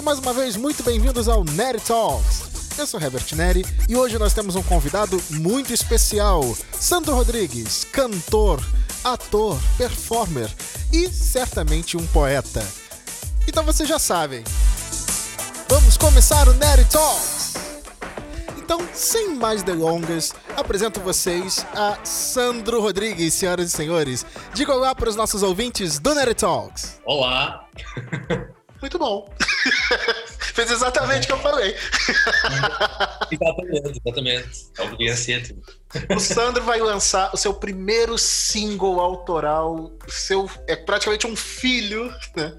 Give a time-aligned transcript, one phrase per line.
[0.00, 2.78] Sejam mais uma vez muito bem-vindos ao Nerd Talks.
[2.78, 6.40] Eu sou Herbert Neri e hoje nós temos um convidado muito especial,
[6.72, 8.64] Sandro Rodrigues, cantor,
[9.04, 10.48] ator, performer
[10.90, 12.66] e certamente um poeta.
[13.46, 14.42] Então vocês já sabem.
[15.68, 17.52] Vamos começar o Nerd Talks.
[18.56, 24.24] Então, sem mais delongas, apresento vocês a Sandro Rodrigues, senhoras e senhores.
[24.54, 27.02] Diga olá para os nossos ouvintes do Nerd Talks.
[27.04, 27.68] Olá!
[28.80, 29.28] Muito bom.
[30.54, 31.74] Fez exatamente o que eu falei.
[33.30, 34.66] exatamente, exatamente.
[34.78, 35.42] Obediência
[36.14, 42.56] O Sandro vai lançar o seu primeiro single autoral, seu é praticamente um filho, né,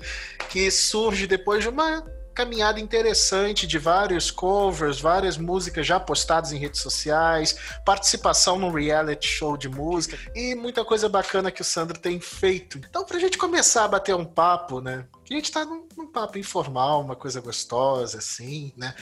[0.49, 2.03] que surge depois de uma
[2.34, 9.27] caminhada interessante de vários covers, várias músicas já postadas em redes sociais, participação num reality
[9.27, 12.78] show de música e muita coisa bacana que o Sandro tem feito.
[12.78, 15.05] Então, pra gente começar a bater um papo, né?
[15.30, 18.94] A gente tá num, num papo informal, uma coisa gostosa, assim, né?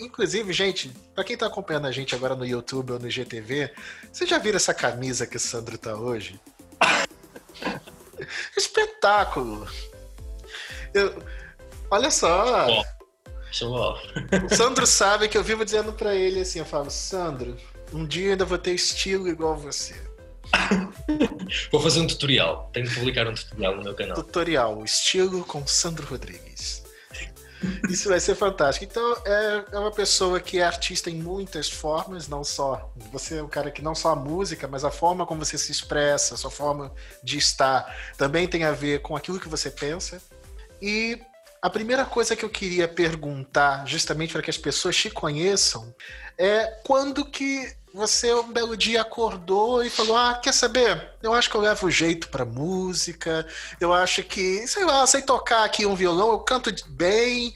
[0.00, 3.72] Inclusive, gente, para quem tá acompanhando a gente agora no YouTube ou no GTV,
[4.12, 6.40] você já viram essa camisa que o Sandro tá hoje?
[8.56, 9.68] Espetáculo!
[10.92, 11.22] Eu,
[11.94, 12.66] Olha só.
[13.52, 17.56] Show O Sandro sabe que eu vivo dizendo para ele assim, eu falo, Sandro,
[17.92, 19.94] um dia ainda vou ter estilo igual você.
[21.70, 22.68] Vou fazer um tutorial.
[22.72, 24.14] Tenho que publicar um tutorial no meu canal.
[24.16, 26.82] Tutorial, estilo com Sandro Rodrigues.
[27.88, 28.84] Isso vai ser fantástico.
[28.84, 32.92] Então, é, é uma pessoa que é artista em muitas formas, não só.
[33.12, 35.70] Você é um cara que não só a música, mas a forma como você se
[35.70, 36.92] expressa, a sua forma
[37.22, 40.20] de estar, também tem a ver com aquilo que você pensa.
[40.82, 41.20] E
[41.64, 45.94] a primeira coisa que eu queria perguntar, justamente para que as pessoas te conheçam,
[46.36, 51.12] é quando que você um belo dia acordou e falou: Ah, quer saber?
[51.22, 53.46] Eu acho que eu levo jeito para música,
[53.80, 57.54] eu acho que, sei lá, sei tocar aqui um violão, eu canto bem.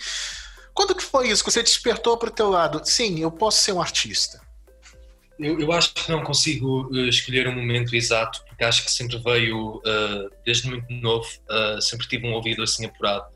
[0.72, 2.80] Quando que foi isso que você despertou para o teu lado?
[2.84, 4.40] Sim, eu posso ser um artista.
[5.38, 9.18] Eu, eu, acho que não consigo uh, escolher um momento exato, porque acho que sempre
[9.18, 13.26] veio, uh, desde muito novo, uh, sempre tive um ouvido assim apurado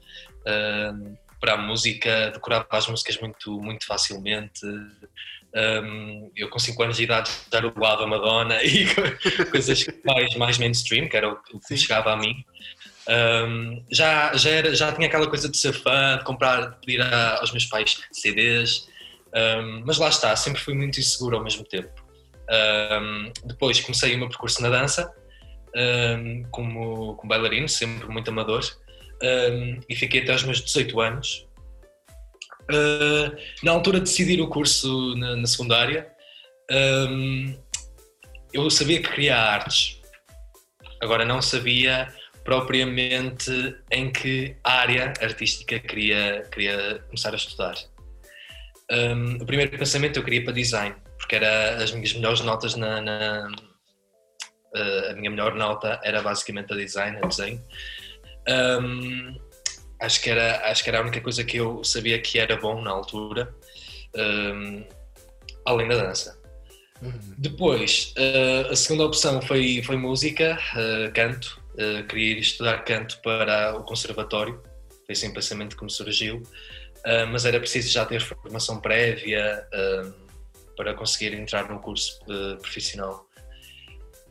[0.47, 4.65] um, para a música, decorava as músicas muito, muito facilmente.
[5.55, 8.87] Um, eu com 5 anos de idade já roubava Madonna e
[9.51, 12.45] coisas mais, mais mainstream, que era o, que chegava a mim.
[13.09, 17.03] Um, já, já, era, já tinha aquela coisa de ser fã, de comprar, de pedir
[17.03, 18.89] a, aos meus pais CDs,
[19.35, 22.03] um, mas lá está, sempre fui muito inseguro ao mesmo tempo.
[23.45, 25.13] Depois comecei o meu percurso na dança,
[26.51, 28.63] como, como bailarino, sempre muito amador,
[29.23, 31.49] um, e fiquei até aos meus 18 anos.
[32.63, 36.11] Uh, na altura de decidir o curso na, na secundária,
[36.71, 37.57] um,
[38.53, 40.01] eu sabia que queria artes,
[41.01, 42.09] agora não sabia
[42.45, 47.75] propriamente em que área artística queria, queria começar a estudar.
[48.91, 53.01] Um, o primeiro pensamento eu queria para design, porque era as minhas melhores notas na,
[53.01, 53.49] na
[54.77, 57.63] uh, a minha melhor nota era basicamente a design, a desenho.
[58.49, 59.37] Um,
[60.01, 62.81] acho, que era, acho que era a única coisa que eu sabia que era bom
[62.83, 63.55] na altura,
[64.17, 64.85] um,
[65.65, 66.41] além da dança.
[67.01, 67.35] Uhum.
[67.37, 71.61] Depois, uh, a segunda opção foi, foi música, uh, canto.
[71.73, 74.63] Uh, queria ir estudar canto para o conservatório,
[75.07, 76.43] foi assim o pensamento que me surgiu,
[77.33, 79.67] mas era preciso já ter formação prévia
[80.77, 82.21] para conseguir entrar num curso
[82.61, 83.27] profissional.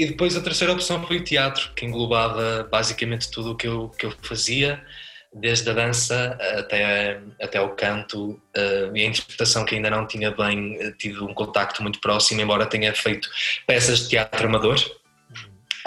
[0.01, 3.88] E depois a terceira opção foi o teatro, que englobava basicamente tudo o que eu,
[3.89, 4.84] que eu fazia,
[5.31, 10.31] desde a dança até, até o canto uh, e a interpretação, que ainda não tinha
[10.31, 13.29] bem eh, tido um contacto muito próximo, embora tenha feito
[13.67, 14.79] peças de teatro amador.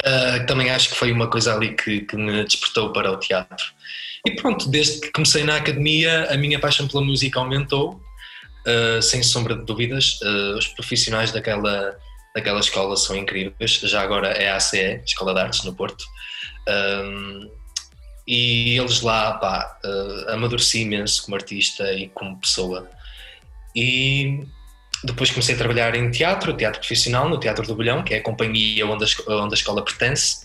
[0.06, 3.66] Uh, também acho que foi uma coisa ali que, que me despertou para o teatro.
[4.24, 8.00] E pronto, desde que comecei na academia, a minha paixão pela música aumentou,
[8.64, 10.20] uh, sem sombra de dúvidas.
[10.56, 11.98] os profissionais daquela
[12.34, 13.72] daquela escola são incríveis.
[13.84, 16.04] Já agora é a ACE, Escola de Artes no Porto.
[16.68, 17.50] Um,
[18.26, 22.90] e eles lá, pá, uh, amadureci imenso como artista e como pessoa.
[23.76, 24.44] E
[25.04, 28.22] depois comecei a trabalhar em teatro, teatro profissional, no Teatro do Bolhão, que é a
[28.22, 30.44] companhia onde a, onde a escola pertence.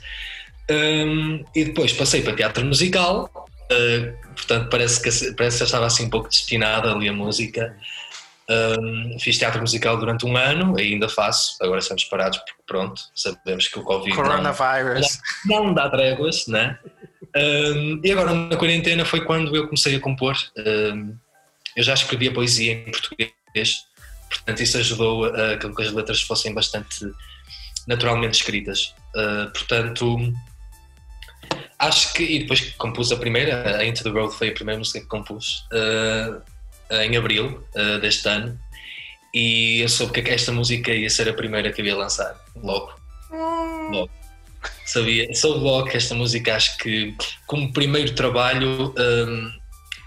[0.69, 3.31] Um, e depois passei para teatro musical,
[3.71, 7.75] uh, portanto parece que, parece que eu estava assim um pouco destinado ali a música.
[8.49, 13.67] Um, fiz teatro musical durante um ano, ainda faço, agora estamos parados porque pronto, sabemos
[13.67, 15.19] que o Covid Coronavirus.
[15.45, 16.79] Não, não dá tréguas, né?
[17.35, 20.35] Um, e agora na quarentena foi quando eu comecei a compor.
[20.57, 21.15] Um,
[21.75, 23.85] eu já escrevia poesia em português,
[24.27, 27.05] portanto isso ajudou a que as letras fossem bastante
[27.87, 28.95] naturalmente escritas.
[29.15, 30.33] Uh, portanto,
[31.77, 32.23] acho que.
[32.23, 35.67] E depois compus a primeira, a Into the Road foi a primeira música que compus
[35.71, 36.41] uh,
[36.91, 38.59] em abril uh, deste ano.
[39.33, 42.93] E eu soube que esta música ia ser a primeira que eu ia lançar, logo.
[43.31, 43.89] Hum.
[43.91, 44.09] Logo.
[44.85, 47.15] Sabia, soube logo que esta música, acho que
[47.45, 49.51] como primeiro trabalho, um,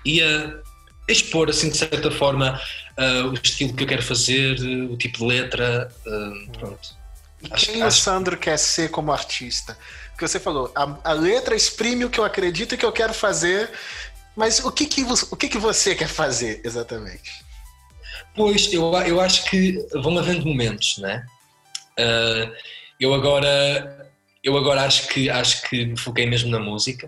[0.05, 0.61] ia
[1.08, 2.61] expor, assim, de certa forma,
[2.99, 4.58] uh, o estilo que eu quero fazer,
[4.90, 5.88] o tipo de letra.
[6.05, 7.02] Uh, pronto.
[7.50, 7.99] Acho, Quem acho...
[7.99, 9.76] o Sandro quer ser como artista?
[10.11, 13.14] Porque você falou, a, a, letra exprime o que eu acredito e que eu quero
[13.14, 13.70] fazer,
[14.37, 17.31] mas o que, que, o que, que você quer fazer exatamente?
[18.34, 21.25] Pois, eu, eu acho que vão havendo momentos, né?
[21.99, 22.52] Uh,
[22.99, 24.11] eu agora
[24.43, 27.06] eu agora acho que acho que me foquei mesmo na música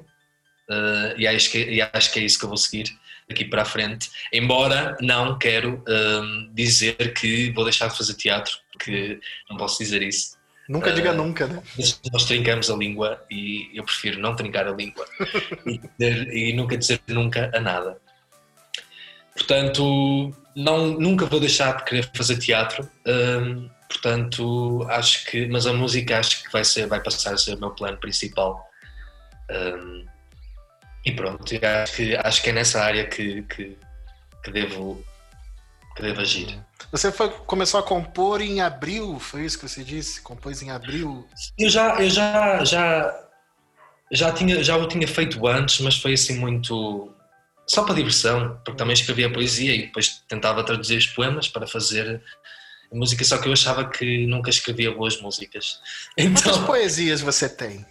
[0.69, 2.85] uh, e, acho que, e acho que é isso que eu vou seguir
[3.29, 4.11] daqui para a frente.
[4.33, 9.19] Embora não quero uh, dizer que vou deixar de fazer teatro, porque
[9.49, 10.37] não posso dizer isso.
[10.69, 11.63] Nunca uh, diga nunca, né?
[12.13, 15.07] Nós trincamos a língua e eu prefiro não trincar a língua
[15.67, 17.99] e, e, nunca dizer nunca a nada.
[19.35, 22.89] Portanto, não, nunca vou deixar de querer fazer teatro.
[23.07, 27.55] Uh, portanto, acho que, mas a música acho que vai ser, vai passar a ser
[27.55, 28.65] o meu plano principal.
[29.51, 30.07] Um,
[31.05, 31.45] e pronto,
[31.83, 33.77] acho que, acho que é nessa área que, que,
[34.43, 35.05] que devo,
[35.95, 36.59] que devo agir.
[36.91, 40.21] Você foi, começou a compor em abril, foi isso que você disse?
[40.21, 41.27] Compôs em abril?
[41.59, 43.29] Eu já, eu já, já,
[44.11, 47.13] já, tinha, já o tinha feito antes, mas foi assim muito.
[47.67, 52.23] só para diversão, porque também escrevia poesia e depois tentava traduzir os poemas para fazer
[52.93, 55.81] música, só que eu achava que nunca escrevia boas músicas.
[56.17, 56.53] Então...
[56.53, 57.85] Quantas poesias você tem?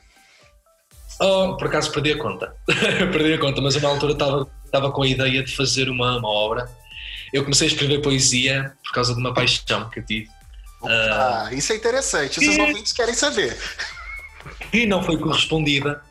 [1.19, 2.55] Oh, por acaso perdi a conta.
[2.67, 6.29] perdi a conta, mas na altura estava, estava com a ideia de fazer uma, uma
[6.29, 6.69] obra.
[7.33, 10.29] Eu comecei a escrever poesia por causa de uma paixão que eu tive.
[10.83, 12.61] Ah, uh, isso é interessante, os e...
[12.61, 13.57] ouvintes querem saber.
[14.71, 16.01] E não foi correspondida,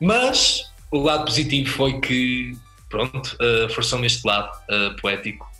[0.00, 2.56] mas o lado positivo foi que,
[2.88, 5.50] pronto, uh, forçou-me este lado uh, poético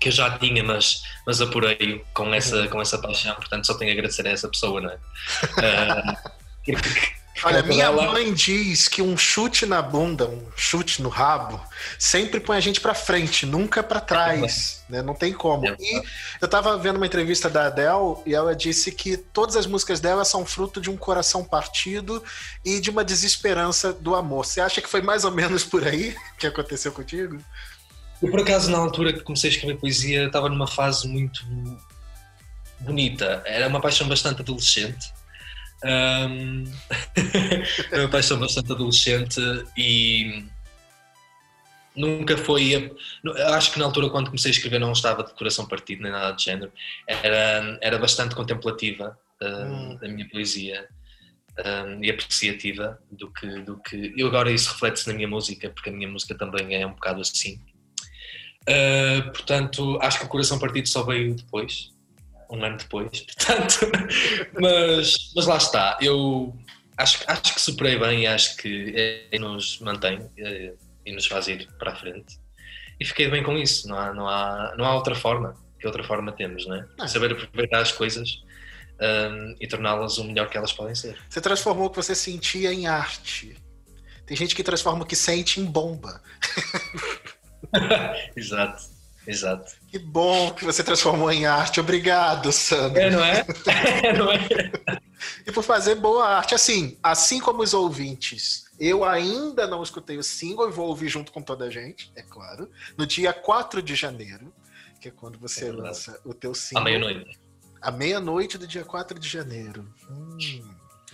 [0.00, 2.68] que eu já tinha, mas, mas apurei com essa, uhum.
[2.68, 4.98] com essa paixão, portanto só tenho a agradecer a essa pessoa, não é?
[6.64, 6.72] Uh,
[7.44, 11.60] Olha, minha mãe diz que um chute na bunda, um chute no rabo,
[11.98, 15.02] sempre põe a gente para frente, nunca para trás, né?
[15.02, 15.66] Não tem como.
[15.66, 16.02] E
[16.40, 20.24] eu tava vendo uma entrevista da Adele e ela disse que todas as músicas dela
[20.24, 22.22] são fruto de um coração partido
[22.64, 24.46] e de uma desesperança do amor.
[24.46, 27.38] Você acha que foi mais ou menos por aí que aconteceu contigo?
[28.22, 31.44] Eu, por acaso, na altura que comecei a escrever poesia, estava numa fase muito
[32.78, 33.42] bonita.
[33.44, 35.12] Era uma paixão bastante adolescente.
[35.84, 36.64] Um...
[37.90, 39.40] Era uma paixão bastante adolescente
[39.76, 40.44] e
[41.96, 42.94] nunca foi.
[43.54, 46.32] Acho que na altura, quando comecei a escrever, não estava de coração partido nem nada
[46.32, 46.72] de género.
[47.06, 49.98] Era, era bastante contemplativa hum.
[50.02, 50.88] a minha poesia.
[51.52, 54.14] Um, e apreciativa do que, do que.
[54.16, 57.20] E agora isso reflete-se na minha música, porque a minha música também é um bocado
[57.20, 57.60] assim.
[58.62, 61.90] Uh, portanto, acho que o coração partido só veio depois,
[62.52, 63.90] um ano depois, portanto,
[64.60, 65.98] mas, mas lá está.
[66.00, 66.56] Eu
[66.96, 71.48] acho, acho que superei bem e acho que é, nos mantém é, e nos faz
[71.48, 72.38] ir para a frente.
[73.00, 75.56] E fiquei bem com isso, não há, não há, não há outra forma.
[75.80, 76.86] Que outra forma temos, não é?
[77.00, 77.08] Ah.
[77.08, 78.40] Saber aproveitar as coisas
[79.00, 81.18] um, e torná-las o melhor que elas podem ser.
[81.28, 83.56] Você transformou o que você sentia em arte.
[84.24, 86.22] Tem gente que transforma o que sente em bomba.
[88.36, 88.84] exato,
[89.26, 89.72] exato.
[89.88, 91.80] Que bom que você transformou em arte.
[91.80, 93.00] Obrigado, Sandro.
[93.00, 93.46] É, não é?
[94.04, 94.38] é não é?
[95.46, 96.54] e por fazer boa arte.
[96.54, 101.32] Assim, assim como os ouvintes, eu ainda não escutei o single e vou ouvir junto
[101.32, 102.70] com toda a gente, é claro.
[102.96, 104.52] No dia 4 de janeiro,
[105.00, 106.82] que é quando você é lança o teu single.
[106.82, 107.40] À meia-noite.
[107.80, 109.92] À meia-noite do dia 4 de janeiro.
[110.10, 110.38] Hum,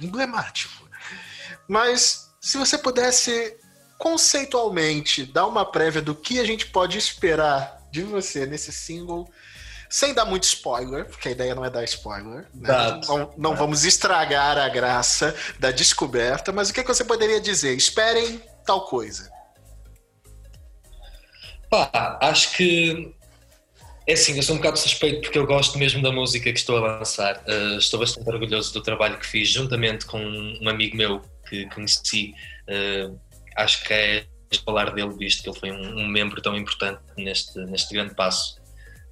[0.01, 0.89] emblemático.
[1.67, 3.57] Mas se você pudesse
[3.99, 9.29] conceitualmente dar uma prévia do que a gente pode esperar de você nesse single,
[9.89, 13.01] sem dar muito spoiler, porque a ideia não é dar spoiler, né?
[13.07, 17.41] não, não vamos estragar a graça da descoberta, mas o que, é que você poderia
[17.41, 17.75] dizer?
[17.75, 19.31] Esperem tal coisa.
[21.71, 23.15] Pá, acho que
[24.07, 26.79] é assim, eu sou um bocado suspeito porque eu gosto mesmo da música que estou
[26.79, 27.43] a lançar.
[27.47, 32.35] Uh, estou bastante orgulhoso do trabalho que fiz juntamente com um amigo meu que conheci
[32.69, 33.19] uh,
[33.57, 34.27] acho que é
[34.57, 38.61] falar dele, visto que ele foi um, um, membro tão importante neste, neste grande passo,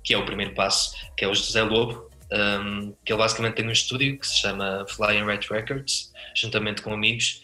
[0.03, 3.67] que é o primeiro passo, que é o José Lobo, um, que ele basicamente tem
[3.67, 7.43] um estúdio que se chama Flying Red Records, juntamente com amigos,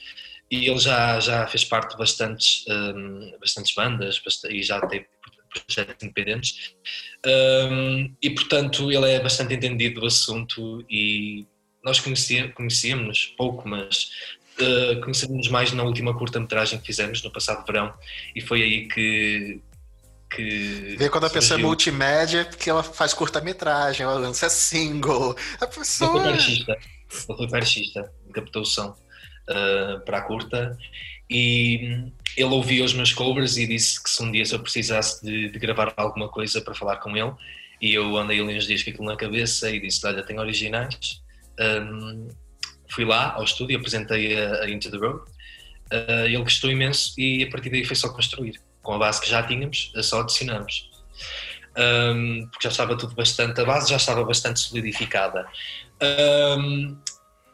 [0.51, 5.07] e ele já, já fez parte de bastantes, um, bastantes bandas e já teve
[5.67, 6.75] projetos independentes,
[7.27, 11.47] um, e portanto ele é bastante entendido do assunto e
[11.85, 14.11] nós conhecíamos pouco, mas
[14.61, 17.93] uh, conhecemos mais na última curta-metragem que fizemos no passado verão
[18.35, 19.61] e foi aí que.
[20.35, 25.37] que Vê quando a pessoa é multimédia, porque ela faz curta-metragem, ela lança single.
[25.61, 26.31] A pessoa.
[26.31, 26.65] Ele
[27.09, 30.77] foi baixista, ele captou o som uh, para a curta
[31.29, 35.25] e ele ouviu os meus covers e disse que se um dia se eu precisasse
[35.25, 37.33] de, de gravar alguma coisa para falar com ele,
[37.81, 41.21] e eu andei ali uns dias com aquilo na cabeça e disse: Olha, tenho originais.
[41.59, 42.29] Um,
[42.93, 45.21] fui lá ao estúdio, apresentei a, a Into the Road,
[45.93, 48.61] uh, ele gostou imenso e a partir daí foi só construir.
[48.83, 50.91] Com a base que já tínhamos, só adicionamos.
[51.79, 55.47] Um, porque já estava tudo bastante, a base já estava bastante solidificada.
[56.59, 56.99] Um,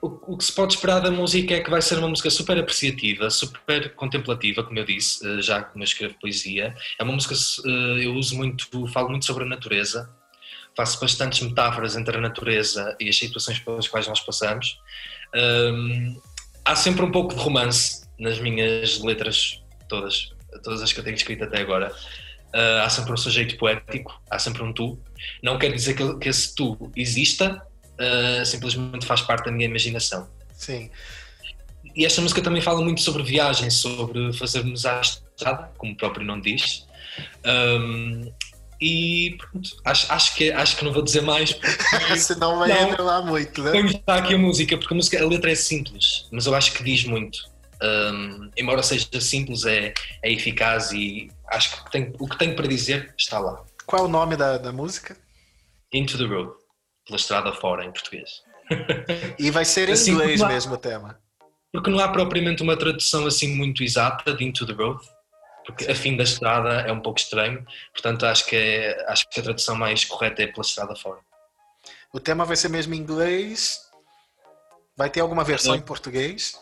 [0.01, 2.57] o, o, que se pode esperar da música é que vai ser uma música super
[2.59, 6.75] apreciativa, super contemplativa, como eu disse, uh, já como eu escrevo poesia.
[6.99, 10.09] É uma música, uh, eu uso muito, falo muito sobre a natureza,
[10.77, 14.81] faço bastantes metáforas entre a natureza e as situações pelas quais nós passamos.
[15.35, 16.21] Um,
[16.65, 20.31] há sempre um pouco de romance nas minhas letras, todas,
[20.63, 21.93] todas as que eu tenho escrito até agora.
[22.55, 24.99] Uh, há sempre um sujeito poético, há sempre um tu.
[25.43, 27.63] Não quer dizer que, que esse tu exista,
[27.95, 30.29] uh, simplesmente faz parte da minha imaginação.
[30.53, 30.91] Sim.
[31.95, 36.25] E esta música também fala muito sobre viagem, sobre fazermos à estrada, como o próprio
[36.25, 36.87] nome diz.
[37.45, 38.33] Um,
[38.81, 41.59] e pronto, acho, acho, que, acho que não vou dizer mais.
[42.19, 43.73] Senão vai não, lá muito, né?
[43.73, 46.73] Vamos estar aqui a música, porque a, música, a letra é simples, mas eu acho
[46.73, 47.39] que diz muito.
[47.83, 49.93] Um, embora seja simples, é,
[50.23, 53.65] é eficaz e acho que tem, o que tenho para dizer está lá.
[53.87, 55.17] Qual é o nome da, da música?
[55.93, 56.53] Into the Road,
[57.07, 58.43] pela estrada fora em português.
[59.39, 61.19] E vai ser em assim, inglês mesmo o tema?
[61.73, 65.01] Porque não há propriamente uma tradução assim muito exata de Into the Road
[65.69, 69.39] porque a fim da estrada é um pouco estranho, portanto acho que, é, acho que
[69.39, 71.21] a tradução mais correta é pela estrada fora.
[72.11, 73.79] O tema vai ser mesmo em inglês?
[74.97, 76.59] Vai ter alguma versão em português?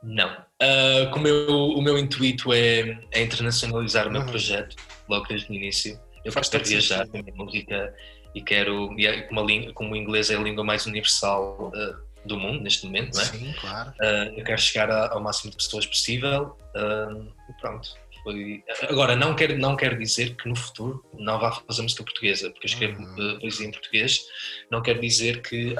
[0.00, 0.30] Não.
[0.62, 4.28] Uh, como eu, o meu intuito é, é internacionalizar o meu uhum.
[4.28, 4.76] projeto,
[5.08, 6.00] logo desde o início.
[6.24, 7.92] Eu Faz quero viajar com a minha música
[8.36, 12.13] e quero, e é como, a, como o inglês é a língua mais universal uh,
[12.24, 13.24] do mundo neste momento, não é?
[13.24, 13.90] Sim, claro.
[13.90, 17.88] Uh, eu quero chegar a, ao máximo de pessoas possível uh, e pronto.
[18.22, 18.64] Foi...
[18.88, 22.66] Agora, não quero, não quero dizer que no futuro não vá fazer música portuguesa, porque
[22.66, 23.38] eu escrevo uhum.
[23.38, 24.24] poesia em português,
[24.70, 25.74] não quero dizer que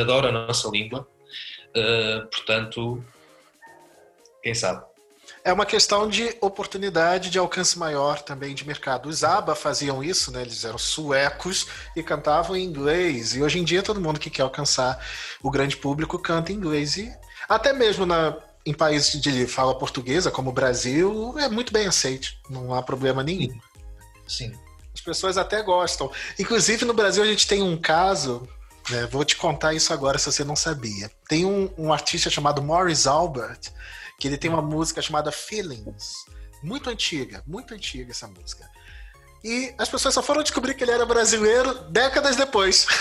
[0.00, 1.06] adoro a nossa língua,
[1.76, 3.04] uh, portanto,
[4.42, 4.89] quem sabe
[5.44, 9.08] é uma questão de oportunidade de alcance maior também de mercado.
[9.08, 10.42] Os ABBA faziam isso, né?
[10.42, 11.66] Eles eram suecos
[11.96, 13.34] e cantavam em inglês.
[13.34, 15.02] E hoje em dia todo mundo que quer alcançar
[15.42, 16.96] o grande público canta em inglês.
[16.96, 17.10] E
[17.48, 22.28] até mesmo na, em países de fala portuguesa, como o Brasil, é muito bem aceito.
[22.48, 23.58] Não há problema nenhum.
[24.26, 24.52] Sim.
[24.94, 26.10] As pessoas até gostam.
[26.38, 28.46] Inclusive no Brasil a gente tem um caso
[28.90, 31.10] né, vou te contar isso agora se você não sabia.
[31.28, 33.70] Tem um, um artista chamado Morris Albert
[34.20, 36.26] que ele tem uma música chamada Feelings,
[36.62, 38.68] muito antiga, muito antiga essa música.
[39.42, 42.86] E as pessoas só foram descobrir que ele era brasileiro décadas depois.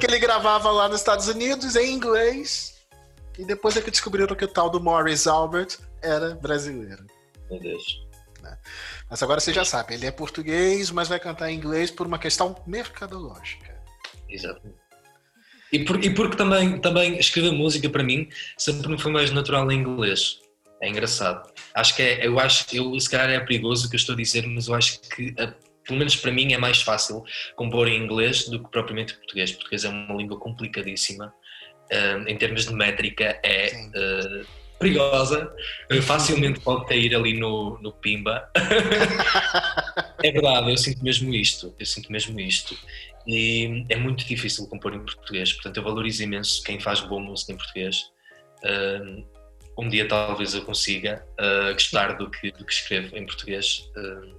[0.00, 2.76] que ele gravava lá nos Estados Unidos em inglês.
[3.36, 7.04] E depois é que descobriram que o tal do Morris Albert era brasileiro.
[7.50, 8.06] Meu Deus.
[8.40, 8.56] Né?
[9.10, 12.20] Mas agora você já sabe, ele é português, mas vai cantar em inglês por uma
[12.20, 13.74] questão mercadológica.
[14.28, 14.85] Exatamente.
[15.76, 19.70] E, por, e porque também, também escrever música para mim sempre me foi mais natural
[19.70, 20.38] em inglês.
[20.82, 21.50] É engraçado.
[21.74, 24.16] Acho que é, eu acho, eu, se calhar é perigoso o que eu estou a
[24.16, 25.34] dizer, mas eu acho que,
[25.84, 27.22] pelo menos para mim, é mais fácil
[27.56, 29.52] compor em inglês do que propriamente em português.
[29.52, 31.32] Português é uma língua complicadíssima.
[31.92, 34.46] Uh, em termos de métrica, é uh,
[34.78, 35.52] perigosa.
[35.92, 38.50] Uh, facilmente pode cair ali no, no pimba.
[40.24, 41.74] é verdade, eu sinto mesmo isto.
[41.78, 42.76] Eu sinto mesmo isto
[43.26, 47.52] e é muito difícil compor em português, portanto eu valorizo imenso quem faz boa música
[47.52, 48.10] em português.
[48.62, 49.26] Uh,
[49.78, 54.36] um dia talvez eu consiga uh, gostar do que, do que escrevo em português, uh,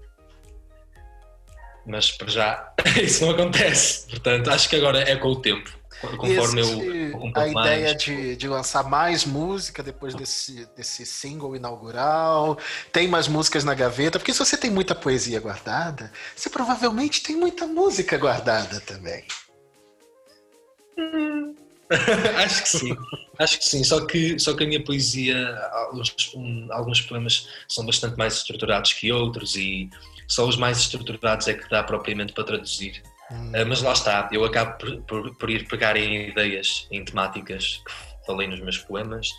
[1.86, 5.77] mas para já isso não acontece, portanto acho que agora é com o tempo.
[6.01, 12.58] Conforme Esse, eu, a ideia de, de lançar mais música depois desse, desse single inaugural,
[12.92, 17.36] tem mais músicas na gaveta, porque se você tem muita poesia guardada, você provavelmente tem
[17.36, 19.25] muita música guardada também.
[20.98, 21.56] Hum.
[22.44, 22.98] acho que sim,
[23.39, 23.84] acho que sim.
[23.84, 28.94] Só que, só que a minha poesia, alguns, um, alguns poemas são bastante mais estruturados
[28.94, 29.89] que outros e
[30.27, 33.01] só os mais estruturados é que dá propriamente para traduzir.
[33.32, 33.50] Hum.
[33.50, 37.82] Uh, mas lá está, eu acabo por, por, por, ir pegar em ideias, em temáticas
[37.86, 39.32] que falei nos meus poemas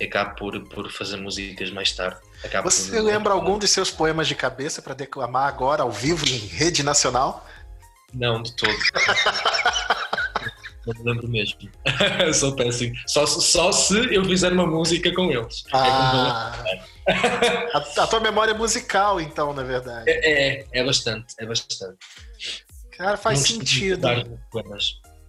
[0.00, 2.18] e acabo por, por fazer músicas mais tarde.
[2.42, 3.02] Acabo Você por...
[3.02, 7.46] lembra algum dos seus poemas de cabeça para declamar agora, ao vivo, em rede nacional?
[8.12, 8.70] Não, de todo.
[10.86, 11.70] não me lembro mesmo.
[12.34, 12.94] Sou péssimo.
[13.06, 15.64] Só, só se eu fizer uma música com eles.
[15.66, 16.64] É ah,
[17.06, 17.12] é
[17.74, 20.08] a, a, tua memória musical, então, na verdade.
[20.08, 21.98] É, é, é bastante, é bastante.
[22.96, 24.06] Cara, faz não sentido.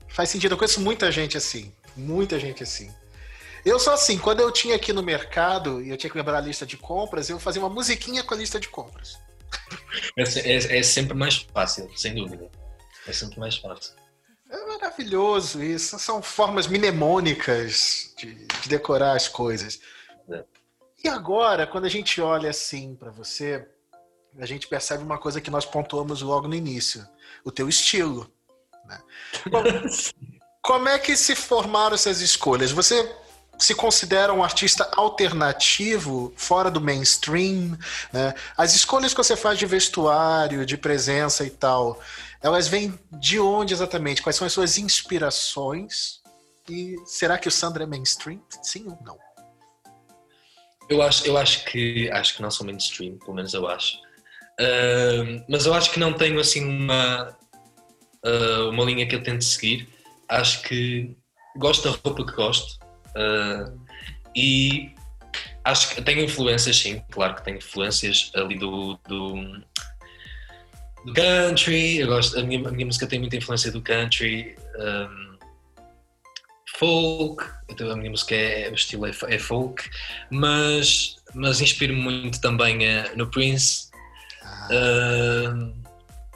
[0.08, 0.54] Faz sentido.
[0.54, 1.74] Eu conheço muita gente assim.
[1.96, 2.94] Muita gente assim.
[3.66, 6.42] Eu sou assim, quando eu tinha aqui no mercado e eu tinha que lembrar a
[6.42, 9.18] lista de compras, eu fazia uma musiquinha com a lista de compras.
[10.16, 12.50] É, é, é sempre mais fácil, sem dúvida.
[13.08, 13.94] É sempre mais fácil.
[14.50, 15.98] É maravilhoso isso.
[15.98, 19.80] São formas mnemônicas de, de decorar as coisas.
[20.30, 20.44] É.
[21.04, 23.68] E agora, quando a gente olha assim para você,
[24.40, 27.06] a gente percebe uma coisa que nós pontuamos logo no início:
[27.46, 28.30] o teu estilo.
[28.86, 29.00] Né?
[30.62, 32.72] como é que se formaram essas escolhas?
[32.72, 33.16] Você
[33.58, 37.78] se considera um artista alternativo, fora do mainstream,
[38.12, 38.34] né?
[38.58, 42.02] As escolhas que você faz de vestuário, de presença e tal,
[42.42, 44.22] elas vêm de onde exatamente?
[44.22, 46.22] Quais são as suas inspirações?
[46.70, 48.42] E será que o Sandro é mainstream?
[48.62, 49.18] Sim ou não?
[50.90, 54.05] Eu acho, eu acho que acho que não sou mainstream, pelo menos eu acho.
[55.50, 57.36] Mas eu acho que não tenho assim uma
[58.24, 59.88] uh, uma linha que eu tento seguir.
[60.30, 61.16] Acho que
[61.58, 62.86] gosto da roupa que gosto
[63.16, 63.80] Uh,
[64.36, 64.94] e
[65.64, 69.36] acho que tenho influências, sim, claro que tenho influências ali do, do,
[71.06, 72.00] do country.
[72.00, 75.38] Eu gosto, a minha, a minha, música tem muita influência do country, um,
[76.78, 77.46] folk.
[77.70, 79.90] Então a minha música é, o estilo é, é folk,
[80.30, 83.85] mas, mas inspiro-me muito também uh, no Prince.
[84.70, 85.74] Uh,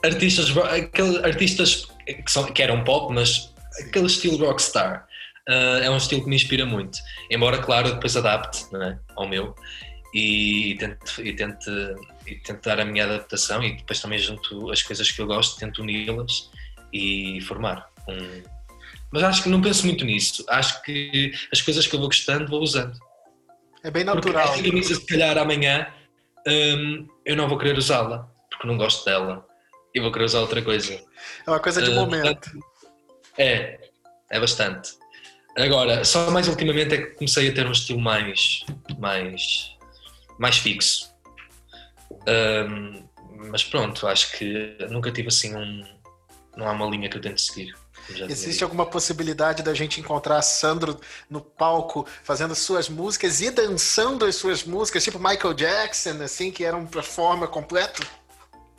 [0.03, 5.07] artistas, aqueles artistas que, são, que eram pop, mas aquele estilo rockstar
[5.49, 6.99] uh, é um estilo que me inspira muito.
[7.29, 8.97] Embora, claro, depois adapte é?
[9.15, 9.55] ao meu
[10.13, 11.69] e, tente, e, tente,
[12.27, 15.59] e tente dar a minha adaptação e depois também junto as coisas que eu gosto,
[15.59, 16.49] tento uni-las
[16.93, 18.59] e formar um.
[19.11, 20.45] Mas acho que não penso muito nisso.
[20.47, 22.97] Acho que as coisas que eu vou gostando vou usando.
[23.83, 24.47] É bem natural.
[24.47, 25.87] Porque esta camisa, se calhar amanhã,
[26.47, 29.45] um, eu não vou querer usá-la, porque não gosto dela.
[29.93, 30.93] E vou querer usar outra coisa.
[30.93, 32.49] É uma coisa de uh, momento.
[33.37, 33.79] É,
[34.31, 34.93] é bastante.
[35.55, 38.65] Agora, só mais ultimamente é que comecei a ter um estilo mais,
[38.97, 39.77] mais,
[40.39, 41.13] mais fixo.
[42.27, 43.07] Um,
[43.51, 45.83] mas pronto, acho que nunca tive assim um.
[46.57, 47.75] Não há uma linha que eu tento seguir.
[48.29, 54.35] Existe alguma possibilidade da gente encontrar Sandro no palco fazendo suas músicas e dançando as
[54.35, 58.05] suas músicas, tipo Michael Jackson, assim, que era um performer completo?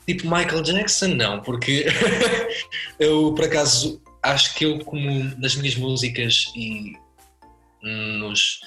[0.06, 1.86] Tipo Michael Jackson, não, porque
[2.98, 6.96] eu por acaso acho que eu, como nas minhas músicas e
[7.82, 8.60] nos,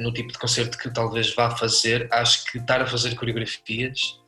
[0.00, 4.22] no tipo de concerto que talvez vá fazer, acho que estar a fazer coreografias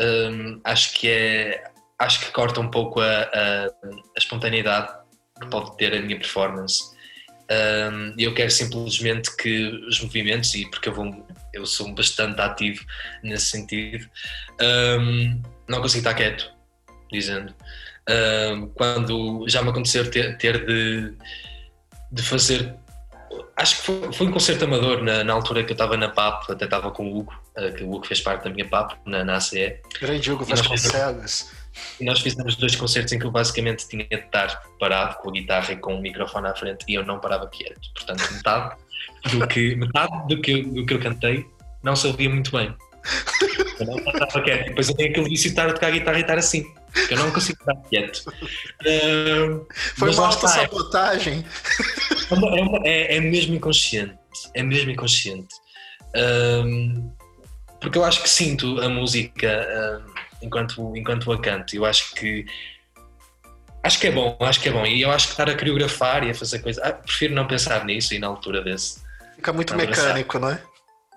[0.00, 1.64] um, acho que é
[1.98, 4.92] acho que corta um pouco a, a, a espontaneidade
[5.40, 6.94] que pode ter a minha performance.
[7.50, 12.84] Um, eu quero simplesmente que os movimentos, e porque eu, vou, eu sou bastante ativo
[13.22, 14.08] nesse sentido,
[15.00, 16.50] um, não consigo estar quieto,
[17.12, 17.54] dizendo
[18.74, 21.14] quando já me aconteceu ter, ter de,
[22.12, 22.74] de fazer.
[23.56, 26.50] Acho que foi, foi um concerto amador na, na, altura que eu estava na PAP,
[26.50, 29.24] até estava com o Hugo, uh, que o Hugo fez parte da minha PAP na,
[29.24, 29.80] na ACE.
[30.00, 31.50] Grande Hugo Vasconcelos.
[32.00, 35.32] E nós fizemos dois concertos em que eu basicamente tinha de estar parado com a
[35.32, 37.80] guitarra e com o microfone à frente e eu não parava quieto.
[37.94, 38.76] Portanto, metade
[39.30, 41.46] do que, metade do que, do que eu cantei
[41.82, 42.74] não se ouvia muito bem.
[43.78, 44.68] Eu não estava quieto.
[44.68, 46.64] Depois eu tenho aquele vício de estar a tocar a guitarra e estar assim.
[47.10, 48.24] Eu não consigo estar quieto.
[48.82, 49.66] Uh,
[49.98, 51.44] Foi uma auto-sabotagem.
[52.84, 54.16] É, é, é, mesmo inconsciente.
[54.54, 55.54] É mesmo inconsciente.
[56.16, 57.12] Um,
[57.80, 61.74] porque eu acho que sinto a música um, enquanto, enquanto a canto.
[61.74, 62.46] Eu acho que
[63.82, 64.86] acho que é bom, acho que é bom.
[64.86, 66.82] E eu acho que estar a coreografar e a fazer coisas.
[66.82, 69.02] Ah, prefiro não pensar nisso e na altura desse.
[69.36, 70.62] Fica muito mecânico, não é?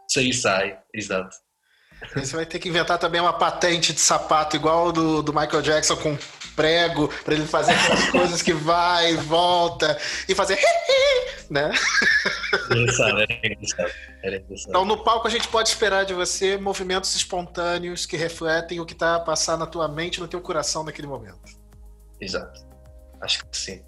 [0.10, 1.36] Sai, sai, exato.
[2.16, 5.98] Você vai ter que inventar também uma patente de sapato igual do, do Michael Jackson
[5.98, 6.18] com
[6.58, 10.58] prego para ele fazer aquelas coisas que vai e volta e fazer
[11.50, 11.72] né?
[12.70, 13.92] Engraçado, era engraçado,
[14.24, 14.70] era engraçado.
[14.70, 18.94] Então no palco a gente pode esperar de você movimentos espontâneos que refletem o que
[18.94, 21.40] está a passar na tua mente, no teu coração naquele momento.
[22.20, 22.66] Exato.
[23.22, 23.82] Acho que sim.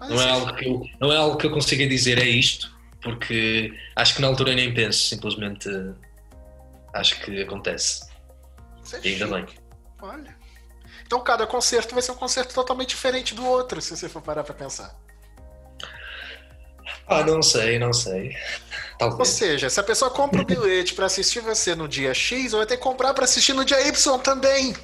[0.00, 3.72] não é, algo que eu, não é algo que eu consiga dizer é isto, porque
[3.96, 5.68] acho que na altura nem penso, simplesmente
[6.92, 8.06] acho que acontece.
[8.92, 9.46] É e ainda bem.
[10.02, 10.33] Olha.
[11.14, 14.42] Então cada concerto vai ser um concerto totalmente diferente do outro, se você for parar
[14.42, 14.98] para pensar.
[17.06, 18.34] Ah, não sei, não sei.
[18.98, 19.20] Talvez.
[19.20, 22.66] Ou seja, se a pessoa compra o bilhete para assistir você no dia X, vai
[22.66, 24.74] ter que comprar para assistir no dia Y também.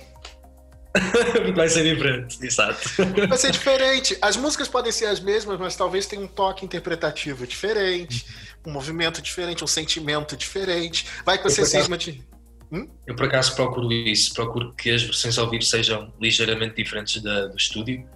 [1.57, 2.89] vai ser diferente, exato.
[3.29, 4.17] Vai ser diferente.
[4.23, 8.25] As músicas podem ser as mesmas, mas talvez tenha um toque interpretativo diferente,
[8.65, 11.09] um movimento diferente, um sentimento diferente.
[11.25, 12.25] Vai que você cisma de.
[12.73, 12.89] Hum?
[13.07, 17.47] Eu por acaso procuro isso, procuro que as versões ao vivo sejam ligeiramente diferentes da,
[17.47, 18.07] do estúdio,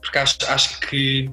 [0.00, 1.30] porque acho, acho que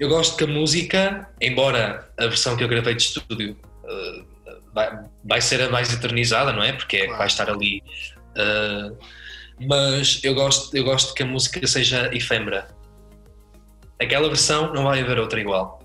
[0.00, 4.24] eu gosto que a música, embora a versão que eu gravei de estúdio uh,
[4.74, 6.72] vai, vai ser a mais eternizada, não é?
[6.72, 7.82] Porque é, vai estar ali.
[8.30, 8.96] Uh,
[9.60, 12.68] mas eu gosto, eu gosto que a música seja efêmera.
[14.00, 15.80] Aquela versão não vai haver outra igual.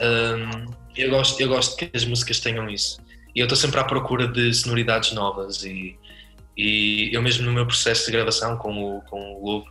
[0.00, 0.64] Um,
[0.96, 2.98] eu, gosto, eu gosto que as músicas tenham isso.
[3.34, 5.64] E eu estou sempre à procura de sonoridades novas.
[5.64, 5.96] E,
[6.56, 9.70] e eu mesmo no meu processo de gravação com o, com o Lobo,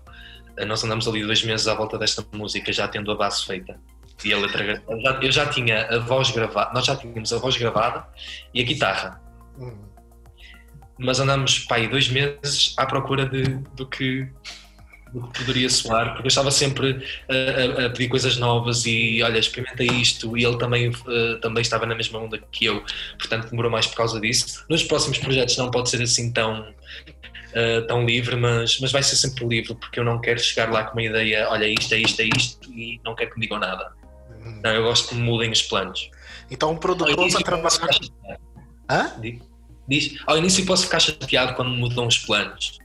[0.58, 3.80] eh, nós andamos ali dois meses à volta desta música, já tendo a base feita.
[4.24, 7.38] E a letra, eu já, eu já tinha a voz gravada, nós já tínhamos a
[7.38, 8.06] voz gravada
[8.54, 9.22] e a guitarra.
[9.58, 9.94] Uhum
[10.98, 13.44] mas andamos para aí dois meses à procura de,
[13.76, 14.28] do, que,
[15.14, 19.38] do que poderia soar, porque eu estava sempre a, a, pedir coisas novas e olha,
[19.38, 22.84] experimenta isto, e ele também, uh, também estava na mesma onda que eu,
[23.20, 24.66] portanto demorou mais por causa disso.
[24.68, 29.16] Nos próximos projetos não pode ser assim tão, uh, tão livre, mas, mas vai ser
[29.16, 32.20] sempre livre, porque eu não quero chegar lá com uma ideia, olha, isto é isto,
[32.20, 33.92] é isto, e não quero que me digam nada.
[34.64, 36.10] Não, eu gosto que me mudem os planos.
[36.50, 37.90] Então um produtor para trabalhar.
[38.90, 39.14] Hã?
[39.88, 42.80] Diz, ao início posso ficar chateado quando mudam os planos,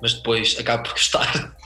[0.00, 1.56] mas depois acabo por gostar.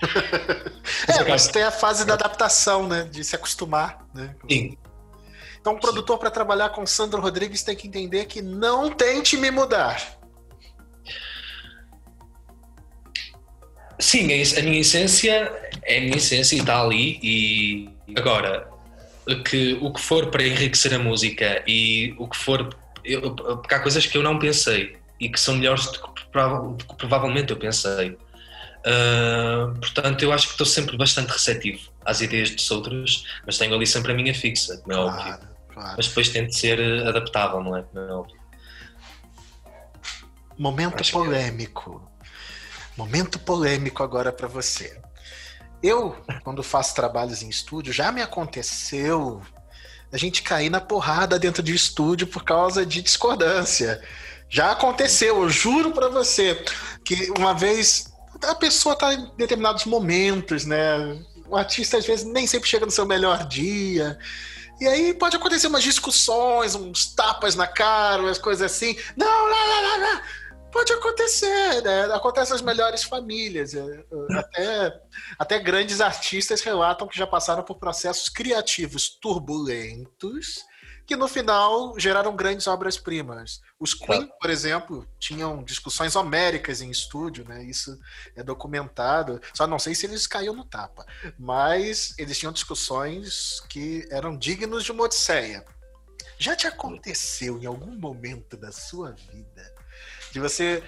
[1.09, 3.05] é, mas tem a fase da adaptação, né?
[3.05, 4.35] De se acostumar, né?
[4.49, 4.77] Sim.
[5.61, 9.51] Então, o produtor para trabalhar com Sandro Rodrigues tem que entender que não tente me
[9.51, 10.19] mudar.
[13.99, 17.19] Sim, é a minha essência é a minha essência e está ali.
[17.23, 18.69] E agora,
[19.45, 23.81] que o que for para enriquecer a música e o que for eu, porque há
[23.81, 27.59] coisas que eu não pensei e que são melhores do que, do que provavelmente eu
[27.59, 28.19] pensei.
[28.81, 33.75] Uh, portanto, eu acho que estou sempre bastante receptivo às ideias dos outros, mas tenho
[33.75, 35.49] ali sempre a minha fixa, como é claro, óbvio.
[35.69, 35.95] Claro.
[35.97, 37.83] Mas depois tento ser adaptável, não é?
[37.83, 38.41] Como é óbvio.
[40.59, 42.01] Momento acho polêmico.
[42.01, 42.99] Que...
[42.99, 45.01] Momento polêmico agora para você.
[45.83, 49.43] Eu, quando faço trabalhos em estúdio, já me aconteceu
[50.13, 54.03] a gente cair na porrada dentro de estúdio por causa de discordância.
[54.51, 56.61] Já aconteceu, eu juro para você,
[57.05, 61.23] que uma vez a pessoa tá em determinados momentos, né?
[61.49, 64.19] O artista às vezes nem sempre chega no seu melhor dia.
[64.81, 68.97] E aí pode acontecer umas discussões, uns tapas na cara, umas coisas assim.
[69.17, 70.23] Não, não, não, não, não.
[70.73, 72.05] Pode acontecer, né?
[72.13, 73.75] Acontece nas melhores famílias.
[73.75, 75.01] É, é, até,
[75.39, 80.65] até grandes artistas relatam que já passaram por processos criativos turbulentos
[81.11, 83.61] que no final geraram grandes obras-primas.
[83.81, 87.65] Os Queen, por exemplo, tinham discussões homéricas em estúdio, né?
[87.65, 87.99] Isso
[88.37, 89.43] é documentado.
[89.53, 91.05] Só não sei se eles caíram no tapa,
[91.37, 95.65] mas eles tinham discussões que eram dignos de uma odisseia.
[96.39, 99.75] Já te aconteceu em algum momento da sua vida
[100.31, 100.81] de você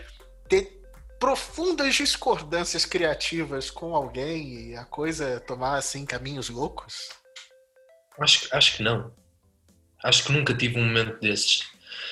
[0.49, 0.81] ter
[1.19, 7.09] profundas discordâncias criativas com alguém e a coisa tomar assim caminhos loucos?
[8.21, 9.13] Acho, acho que não.
[10.05, 11.65] Acho que nunca tive um momento desses.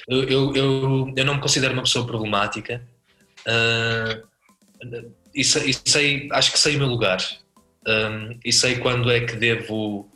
[0.09, 2.83] Eu, eu, eu, eu não me considero uma pessoa problemática
[3.47, 4.27] uh,
[5.35, 7.19] e, sei, e, sei, acho que sei o meu lugar
[7.87, 10.11] um, e sei quando é que devo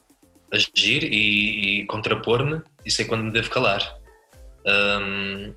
[0.50, 3.98] agir e, e contrapor-me e sei quando me devo calar.
[4.66, 5.54] Um,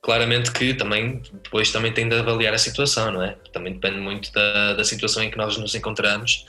[0.00, 3.36] claramente que também depois também tem de avaliar a situação, não é?
[3.52, 6.44] Também depende muito da, da situação em que nós nos encontramos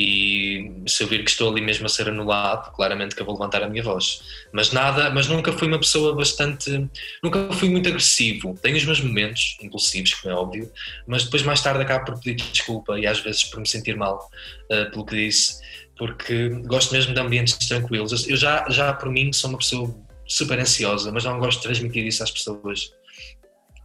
[0.00, 3.34] e se eu vir que estou ali mesmo a ser anulado, claramente que eu vou
[3.34, 4.22] levantar a minha voz.
[4.52, 6.88] Mas nada, mas nunca fui uma pessoa bastante,
[7.20, 8.56] nunca fui muito agressivo.
[8.62, 10.72] Tenho os meus momentos impulsivos, como é óbvio,
[11.04, 14.30] mas depois mais tarde acabo por pedir desculpa e às vezes por me sentir mal
[14.70, 15.60] uh, pelo que disse,
[15.96, 18.28] porque gosto mesmo de ambientes tranquilos.
[18.28, 19.92] Eu já, já por mim sou uma pessoa
[20.28, 22.92] super ansiosa, mas não gosto de transmitir isso às pessoas.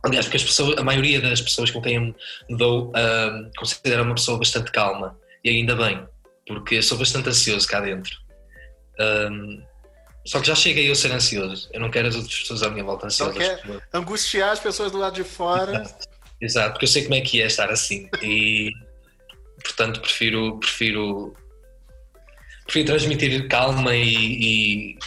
[0.04, 2.16] Aliás, porque as pessoas, a maioria das pessoas com quem me
[2.56, 6.06] dou uh, considero uma pessoa bastante calma, e ainda bem,
[6.48, 8.18] porque sou bastante ansioso cá dentro.
[9.00, 9.64] Um,
[10.26, 11.70] só que já cheguei a ser ansioso.
[11.74, 13.36] Eu não quero as outras pessoas à minha volta ansiosas.
[13.36, 15.84] Não quer angustiar as pessoas do lado de fora.
[16.40, 18.10] Exato, porque eu sei como é que é estar assim.
[18.22, 18.72] E
[19.64, 21.36] portanto prefiro, prefiro,
[22.66, 24.98] prefiro transmitir calma e, e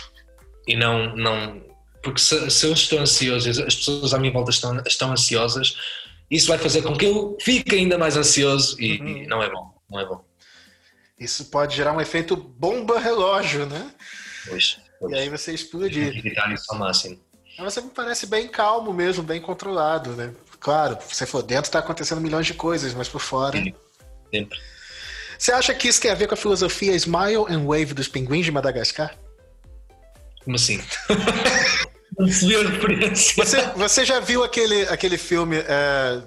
[0.66, 1.14] e não.
[1.14, 1.64] não
[2.02, 5.76] porque se, se eu estou ansioso, as pessoas à minha volta estão, estão ansiosas,
[6.30, 9.08] isso vai fazer com que eu fique ainda mais ansioso e, uhum.
[9.08, 9.75] e não é bom.
[9.90, 10.24] Não é bom.
[11.18, 13.90] Isso pode gerar um efeito bomba-relógio, né?
[14.46, 15.12] Pois, pois.
[15.12, 16.16] E aí você explodir.
[16.18, 17.18] Evitar isso ao máximo.
[17.58, 20.32] Mas você me parece bem calmo mesmo, bem controlado, né?
[20.60, 23.56] Claro, você for dentro, está acontecendo milhões de coisas, mas por fora.
[23.56, 23.74] Sim,
[24.30, 24.58] sempre.
[25.38, 28.44] Você acha que isso tem a ver com a filosofia Smile and Wave dos pinguins
[28.44, 29.16] de Madagascar?
[30.44, 30.82] Como assim?
[32.18, 33.44] Não se a referência.
[33.44, 36.22] Você, você já viu aquele, aquele filme é,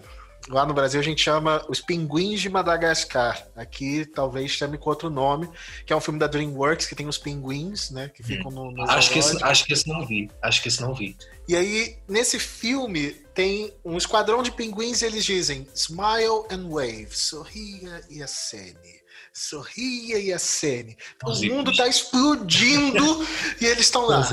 [0.50, 3.48] Lá no Brasil a gente chama Os Pinguins de Madagascar.
[3.56, 5.48] Aqui talvez chame com outro nome,
[5.86, 8.10] que é um filme da DreamWorks que tem os pinguins, né?
[8.10, 8.72] Que ficam no.
[8.72, 10.32] no acho, que esse, acho que esse não vi.
[10.42, 11.16] Acho que esse não vi.
[11.48, 17.10] E aí, nesse filme, tem um esquadrão de pinguins e eles dizem Smile and wave,
[17.12, 19.00] sorria e acene.
[19.32, 20.98] Sorria e acene.
[21.16, 23.28] Então, o mundo está explodindo
[23.62, 24.28] e eles estão lá.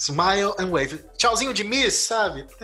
[0.00, 0.98] Smile and wave.
[1.18, 2.46] Tchauzinho de Miss, sabe?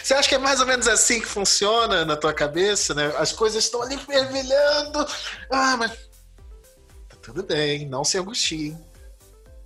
[0.00, 3.12] Você acha que é mais ou menos assim que funciona na tua cabeça, né?
[3.18, 5.04] As coisas estão ali fervilhando.
[5.50, 8.76] Ah, mas tá tudo bem, não se angustie.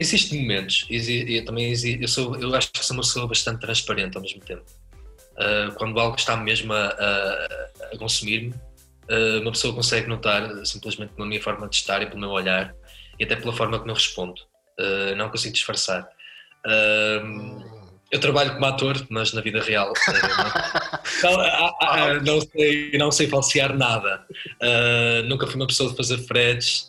[0.01, 4.23] Existem momentos, eu também eu, sou, eu acho que sou uma pessoa bastante transparente ao
[4.23, 4.65] mesmo tempo.
[5.35, 7.47] Uh, quando algo está mesmo a, a,
[7.93, 8.55] a consumir-me,
[9.11, 12.75] uh, uma pessoa consegue notar simplesmente pela minha forma de estar e pelo meu olhar
[13.19, 14.41] e até pela forma como eu respondo.
[14.79, 16.09] Uh, não consigo disfarçar.
[16.67, 17.75] Uh,
[18.11, 19.93] eu trabalho como ator, mas na vida real
[21.23, 21.33] não,
[22.21, 24.25] não, não, sei, não sei falsear nada.
[24.63, 26.87] Uh, nunca fui uma pessoa de fazer fretes.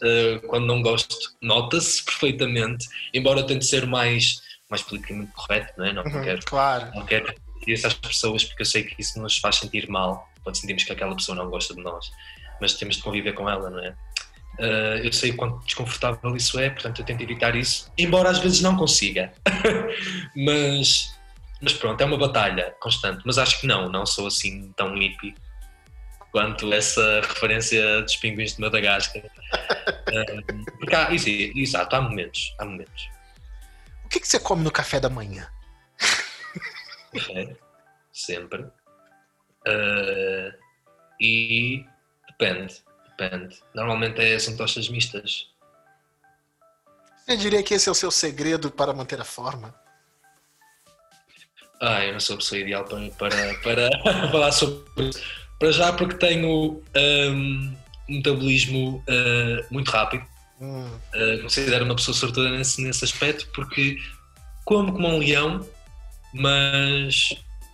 [0.48, 5.94] quando não gosto, nota-se perfeitamente, embora tente ser mais, mais politicamente correto, não é?
[5.94, 6.92] Não, uhum, quero, claro.
[6.94, 7.34] não quero
[7.68, 10.92] isso às pessoas porque eu sei que isso nos faz sentir mal quando sentimos que
[10.92, 12.12] aquela pessoa não gosta de nós,
[12.62, 13.96] mas temos de conviver com ela, não é?
[14.60, 18.62] Uh, eu sei quanto desconfortável isso é, portanto eu tento evitar isso, embora às vezes
[18.62, 19.34] não consiga.
[20.36, 21.14] mas,
[21.62, 23.22] mas pronto, é uma batalha constante.
[23.26, 25.36] Mas acho que não, não sou assim tão hippie
[26.32, 29.24] quanto essa referência dos pinguins de Madagascar.
[29.26, 33.10] uh, porque há, exato, há momentos, há momentos.
[34.06, 35.48] O que, que você come no café da manhã?
[38.14, 38.62] Sempre.
[39.68, 40.54] Uh,
[41.20, 41.86] e
[42.28, 42.86] depende
[43.18, 43.58] Depende.
[43.74, 45.48] Normalmente é, são tochas mistas.
[47.28, 49.74] Eu diria que esse é o seu segredo para manter a forma.
[51.82, 55.22] Ah, eu não sou a pessoa ideal para, para, para falar sobre isso.
[55.60, 57.76] Para já, porque tenho um, um
[58.10, 60.26] metabolismo uh, muito rápido.
[60.60, 60.88] Hum.
[61.14, 63.98] Uh, considero uma pessoa sortuda nesse, nesse aspecto, porque
[64.64, 65.68] como como um leão,
[66.34, 67.34] mas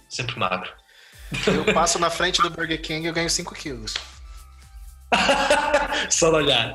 [0.10, 0.71] sempre magro.
[1.47, 3.93] Eu passo na frente do Burger King e eu ganho 5 quilos.
[6.10, 6.74] Só de olhar.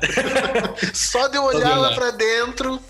[0.93, 2.81] Só de olhar, lá para dentro.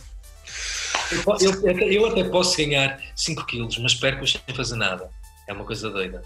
[1.42, 5.10] Eu, eu, eu, até posso ganhar 5 quilos, mas perco sem fazer nada.
[5.48, 6.22] É uma coisa doida.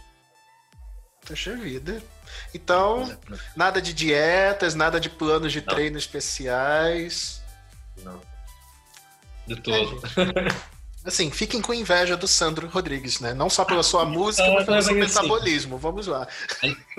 [1.26, 2.02] Poxa vida.
[2.54, 3.16] Então,
[3.56, 5.68] nada de dietas, nada de planos de Não.
[5.68, 7.42] treino especiais.
[8.04, 8.20] Não.
[9.46, 10.02] De todo.
[10.18, 10.72] É,
[11.04, 13.34] Assim, fiquem com inveja do Sandro Rodrigues, né?
[13.34, 15.00] Não só pela sua música, mas pelo seu assim.
[15.00, 15.76] metabolismo.
[15.76, 15.82] Assim.
[15.82, 16.28] Vamos lá.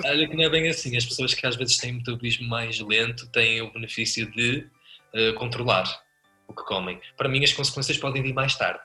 [0.05, 0.97] Olha que não é bem assim.
[0.97, 4.67] As pessoas que às vezes têm metabolismo mais lento têm o benefício de
[5.15, 6.03] uh, controlar
[6.49, 7.01] o que comem.
[7.17, 8.81] Para mim, as consequências podem vir mais tarde.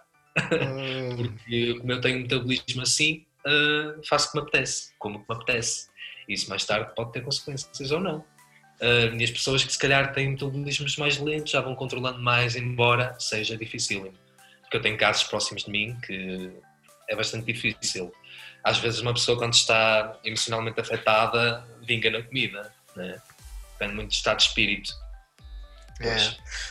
[0.52, 1.16] Hum.
[1.40, 5.26] Porque como eu tenho metabolismo assim, uh, faço o que me apetece, como o que
[5.30, 5.88] me apetece.
[6.30, 8.20] Isso mais tarde pode ter consequências ou não.
[8.80, 12.56] Uh, e as pessoas que se calhar têm metabolismos mais lentos já vão controlando mais,
[12.56, 14.14] embora seja difícil
[14.68, 16.52] porque eu tenho casos próximos de mim que
[17.10, 18.14] é bastante difícil.
[18.64, 23.22] Às vezes uma pessoa quando está emocionalmente afetada vinga na comida, né?
[23.72, 24.94] depende muito do estado de espírito.
[26.00, 26.16] É,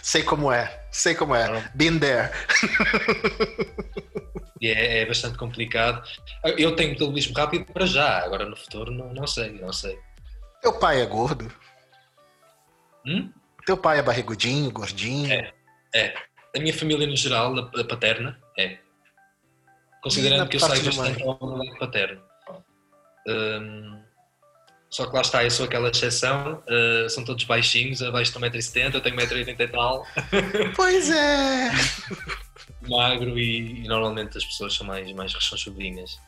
[0.03, 1.71] sei como é, sei como é, ah.
[1.75, 2.31] been there.
[4.63, 6.03] É, é, bastante complicado.
[6.57, 9.99] Eu tenho metabolismo rápido para já, agora no futuro não, não sei, não sei.
[10.63, 11.53] Teu pai é gordo?
[13.07, 13.31] Hum?
[13.67, 15.31] Teu pai é barrigudinho, gordinho?
[15.31, 15.53] É,
[15.95, 16.15] é
[16.57, 18.79] a minha família no geral, a, paterna, é.
[20.03, 22.23] Considerando que eu saio bastante ao lado paterno.
[23.29, 24.01] Um,
[24.89, 28.95] só que lá está, eu sou aquela exceção, uh, são todos baixinhos, abaixo de 1,70m,
[28.95, 30.07] eu tenho 1,80m e tal.
[30.77, 31.71] Pois é!
[32.89, 36.21] Magro e, e, normalmente as pessoas são mais, mais rechonchudinhas.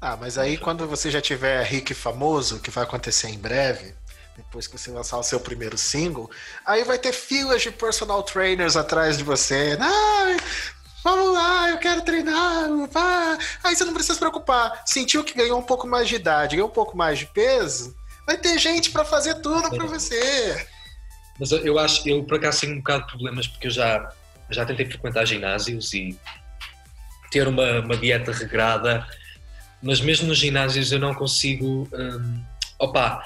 [0.00, 3.94] Ah, mas aí quando você já tiver rico e famoso, que vai acontecer em breve,
[4.36, 6.30] depois que você lançar o seu primeiro single,
[6.66, 9.76] aí vai ter filas de personal trainers atrás de você.
[11.04, 12.68] Vamos lá, eu quero treinar.
[12.92, 13.38] Pá.
[13.62, 14.82] Aí você não precisa se preocupar.
[14.86, 17.94] Sentiu que ganhou um pouco mais de idade, ganhou um pouco mais de peso,
[18.26, 20.66] vai ter gente para fazer tudo para você.
[21.38, 24.08] Mas eu acho, eu por acaso tenho um bocado de problemas porque eu já,
[24.50, 26.18] já tentei frequentar ginásios e
[27.30, 29.06] ter uma, uma dieta regrada,
[29.82, 31.88] mas mesmo nos ginásios eu não consigo.
[31.92, 32.42] Hum,
[32.78, 33.22] opa,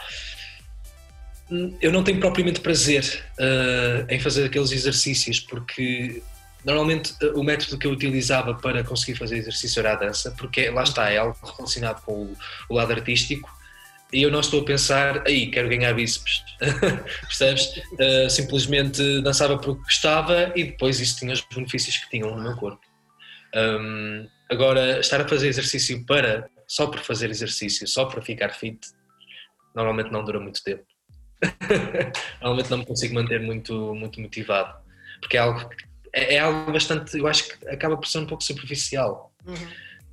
[1.80, 6.22] eu não tenho propriamente prazer uh, em fazer aqueles exercícios porque
[6.64, 10.68] normalmente eh, o método que eu utilizava para conseguir fazer exercício era a dança, porque
[10.70, 12.37] lá está, é algo relacionado com o,
[12.68, 13.48] o lado artístico
[14.12, 16.42] e eu não estou a pensar, aí quero ganhar bíceps,
[17.22, 17.66] percebes?
[17.92, 22.56] Uh, simplesmente dançava porque gostava e depois isso tinha os benefícios que tinham no meu
[22.56, 22.80] corpo.
[23.54, 28.78] Um, agora, estar a fazer exercício para, só por fazer exercício, só para ficar fit,
[29.74, 30.84] normalmente não dura muito tempo.
[32.40, 34.77] normalmente não me consigo manter muito, muito motivado,
[35.20, 35.70] porque é algo,
[36.12, 39.33] é, é algo bastante, eu acho que acaba por ser um pouco superficial.
[39.46, 39.55] Uhum.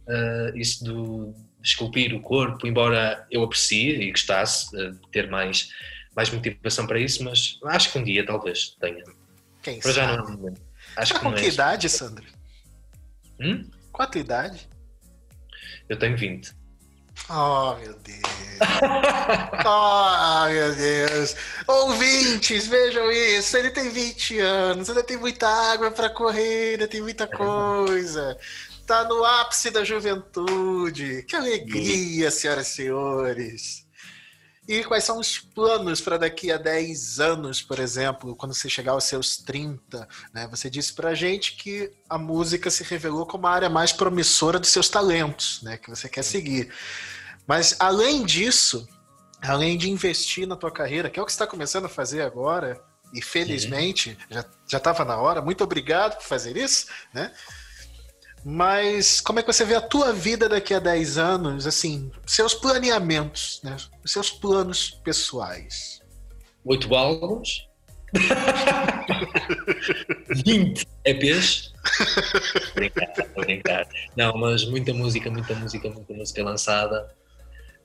[0.07, 5.71] Uh, isso do, de esculpir o corpo, embora eu aprecie e gostasse de ter mais,
[6.15, 9.03] mais motivação para isso, mas acho que um dia talvez tenha.
[9.63, 10.11] Quem para sabe?
[10.11, 10.53] já não
[10.95, 12.25] Acho Você que com que é idade, Sandro?
[13.39, 13.69] Hum?
[13.91, 14.69] Qual a tua idade?
[15.89, 16.53] Eu tenho 20.
[17.29, 18.21] Oh, meu Deus.
[19.65, 21.35] oh, meu Deus.
[21.67, 23.57] Ouvintes, vejam isso.
[23.57, 28.37] Ele tem 20 anos, ainda tem muita água para correr, ainda tem muita coisa.
[28.85, 31.23] Tá no ápice da juventude.
[31.23, 33.84] Que alegria, senhoras e senhores.
[34.67, 38.93] E quais são os planos para daqui a 10 anos, por exemplo, quando você chegar
[38.93, 40.07] aos seus 30?
[40.33, 40.47] Né?
[40.49, 44.59] Você disse para a gente que a música se revelou como a área mais promissora
[44.59, 45.77] dos seus talentos, né?
[45.77, 46.73] que você quer seguir.
[47.45, 48.87] Mas além disso,
[49.41, 52.21] além de investir na tua carreira, que é o que você está começando a fazer
[52.21, 52.81] agora,
[53.13, 54.17] e felizmente
[54.67, 57.31] já estava na hora, muito obrigado por fazer isso, né?
[58.47, 62.53] Mas como é que você vê a tua vida daqui a 10 anos, assim, seus
[62.53, 63.75] planeamentos, né?
[64.05, 65.99] Seus planos pessoais?
[66.63, 67.67] Oito álbuns.
[70.45, 71.73] 20 EPs.
[72.75, 73.87] brincar, brincar.
[74.15, 77.11] Não, mas muita música, muita música, muita música lançada.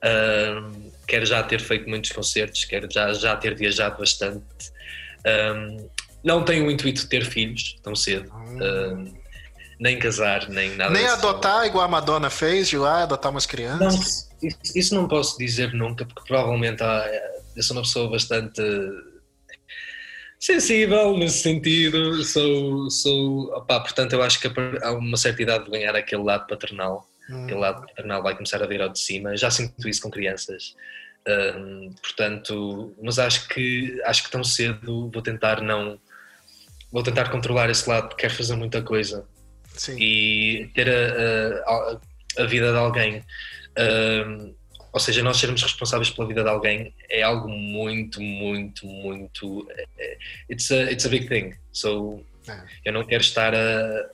[0.03, 4.45] Um, quero já ter feito muitos concertos, quero já, já ter viajado bastante.
[5.25, 5.89] Um,
[6.23, 8.31] não tenho o intuito de ter filhos tão cedo.
[8.31, 9.20] Um,
[9.81, 10.93] nem casar, nem nada.
[10.93, 14.29] Nem adotar, igual a Madonna fez, de lá adotar umas crianças.
[14.39, 17.03] Não, isso, isso não posso dizer nunca, porque provavelmente há,
[17.55, 18.61] eu sou uma pessoa bastante
[20.39, 22.23] sensível nesse sentido.
[22.23, 24.47] Sou, sou opá, portanto, eu acho que
[24.83, 27.03] há uma certa idade de ganhar aquele lado paternal.
[27.27, 27.45] Hum.
[27.45, 29.35] Aquele lado paternal vai começar a vir ao de cima.
[29.35, 30.75] Já sinto isso com crianças.
[31.27, 35.99] Um, portanto, mas acho que acho que tão cedo vou tentar não
[36.91, 39.23] vou tentar controlar esse lado porque quero fazer muita coisa
[39.73, 39.97] Sim.
[39.99, 41.99] e ter a, a,
[42.39, 43.23] a, vida de alguém.
[43.77, 44.53] Um,
[44.93, 49.67] ou seja, nós sermos responsáveis pela vida de alguém é algo muito, muito, muito.
[49.97, 50.17] É,
[50.49, 51.53] it's a, it's a big thing.
[51.71, 52.61] So, é.
[52.85, 54.09] eu não quero estar a,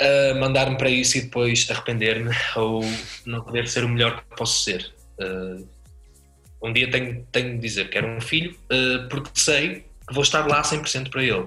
[0.00, 2.82] a mandar-me para isso e depois arrepender-me ou
[3.24, 4.92] não poder ser o melhor que posso ser.
[5.20, 5.66] Uh,
[6.62, 10.22] um dia tenho, tenho de dizer que quero um filho uh, porque sei que vou
[10.22, 11.46] estar lá 100% para ele.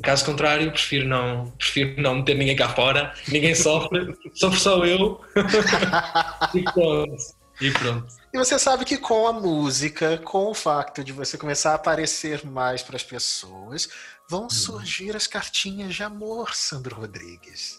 [0.00, 5.20] Caso contrário, prefiro não, prefiro não meter ninguém cá fora, ninguém sofre, sofro só eu.
[6.54, 7.16] e pronto.
[7.60, 8.22] E pronto.
[8.32, 12.44] E você sabe que com a música, com o facto de você começar a aparecer
[12.46, 13.88] mais para as pessoas,
[14.26, 14.50] vão hum.
[14.50, 17.78] surgir as cartinhas de amor, Sandro Rodrigues.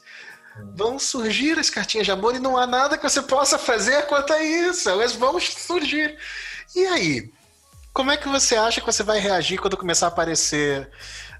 [0.55, 0.73] Hum.
[0.75, 4.31] Vão surgir as cartinhas de amor e não há nada que você possa fazer quanto
[4.31, 4.87] a isso.
[4.87, 6.15] Elas vão surgir.
[6.75, 7.33] E aí?
[7.91, 10.89] Como é que você acha que você vai reagir quando começar a aparecer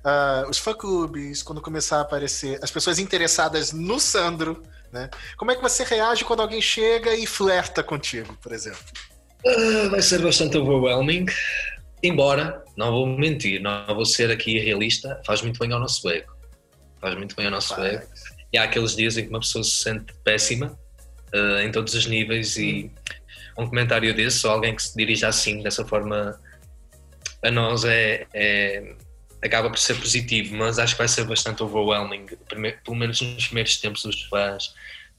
[0.03, 4.61] uh, os fã-clubes, quando começar a aparecer as pessoas interessadas no Sandro,
[4.91, 5.09] né?
[5.37, 8.83] Como é que você reage quando alguém chega e flerta contigo, por exemplo?
[9.45, 11.25] Uh, vai ser bastante overwhelming,
[12.01, 16.31] embora, não vou mentir, não vou ser aqui realista, faz muito bem ao nosso ego.
[17.01, 17.95] Faz muito bem ao nosso faz.
[17.95, 18.07] ego.
[18.51, 20.77] E há aqueles dias em que uma pessoa se sente péssima
[21.33, 22.91] uh, em todos os níveis e
[23.57, 23.63] hum.
[23.63, 26.39] um comentário desse ou alguém que se dirige assim, dessa forma,
[27.43, 28.95] a nós é, é,
[29.43, 32.25] acaba por ser positivo, mas acho que vai ser bastante overwhelming,
[32.83, 34.73] pelo menos nos primeiros tempos os fãs,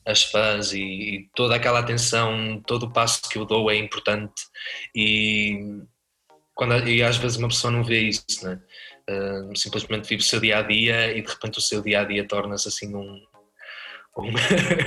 [0.06, 4.42] as fãs e, e, toda aquela atenção, todo o passo que eu dou é importante
[4.94, 5.82] e,
[6.54, 8.60] quando, e às vezes uma pessoa não vê isso, né?
[9.08, 12.04] Uh, simplesmente vive o seu dia a dia e de repente o seu dia a
[12.04, 13.20] dia torna-se assim um,
[14.16, 14.32] um,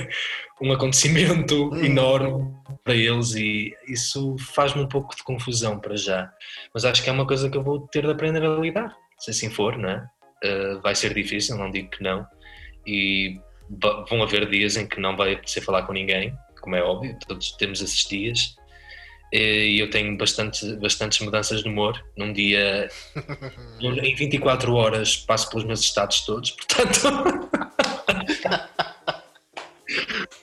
[0.60, 1.84] um acontecimento hum.
[1.84, 6.32] enorme para eles e isso faz-me um pouco de confusão para já,
[6.74, 9.30] mas acho que é uma coisa que eu vou ter de aprender a lidar se
[9.30, 10.06] assim for, não é?
[10.44, 12.26] Uh, vai ser difícil, não digo que não,
[12.86, 13.40] e
[14.08, 17.52] vão haver dias em que não vai apetecer falar com ninguém, como é óbvio, todos
[17.52, 18.56] temos esses dias,
[19.32, 22.02] e eu tenho bastante, bastantes mudanças de humor.
[22.16, 22.88] Num dia,
[23.80, 27.50] em 24 horas, passo pelos meus estados todos, portanto.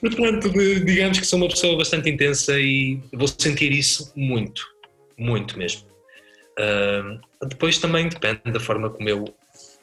[0.00, 0.50] portanto,
[0.84, 4.62] digamos que sou uma pessoa bastante intensa e vou sentir isso muito,
[5.18, 5.84] muito mesmo.
[6.58, 9.34] Uh, depois também depende da forma como eu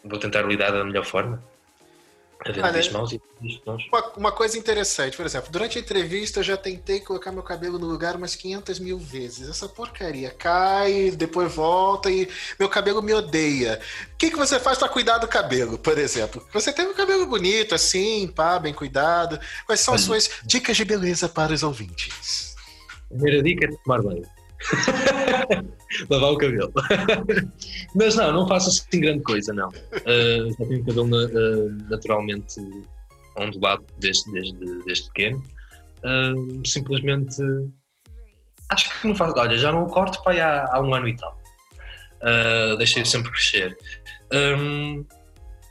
[0.04, 1.42] vou tentar lidar da melhor forma.
[2.46, 3.22] Havendo e.
[3.90, 7.80] Uma, uma coisa interessante, por exemplo, durante a entrevista eu já tentei colocar meu cabelo
[7.80, 9.48] no lugar umas 500 mil vezes.
[9.48, 12.28] Essa porcaria cai, depois volta e
[12.60, 13.80] meu cabelo me odeia.
[14.14, 16.46] O que, que você faz para cuidar do cabelo, por exemplo?
[16.52, 19.40] Você tem um cabelo bonito, assim, pá, bem cuidado.
[19.66, 22.56] Quais são as suas dicas de beleza para os ouvintes?
[23.08, 24.24] Primeira dica é tomar banho.
[26.10, 26.74] Lavar o cabelo.
[27.96, 29.70] Mas não, não faço assim grande coisa, não.
[29.70, 32.56] Uh, já tenho o cabelo uh, naturalmente
[33.38, 35.44] ondulado desde, desde, desde pequeno.
[36.00, 37.42] Uh, simplesmente
[38.70, 39.34] acho que não faço.
[39.38, 41.38] Olha, já não o corto para há, há um ano e tal.
[42.22, 43.78] Uh, deixei sempre crescer.
[44.32, 45.06] Um,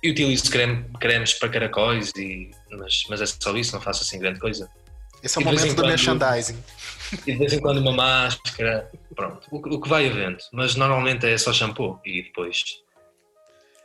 [0.03, 4.19] e utilizo creme, cremes para caracóis, e, mas, mas é só isso, não faço assim
[4.19, 4.69] grande coisa.
[5.23, 6.59] Esse é o momento do merchandising.
[7.27, 10.39] E de vez em quando uma máscara, pronto, o, o, que vai havendo.
[10.53, 12.63] Mas normalmente é só shampoo e depois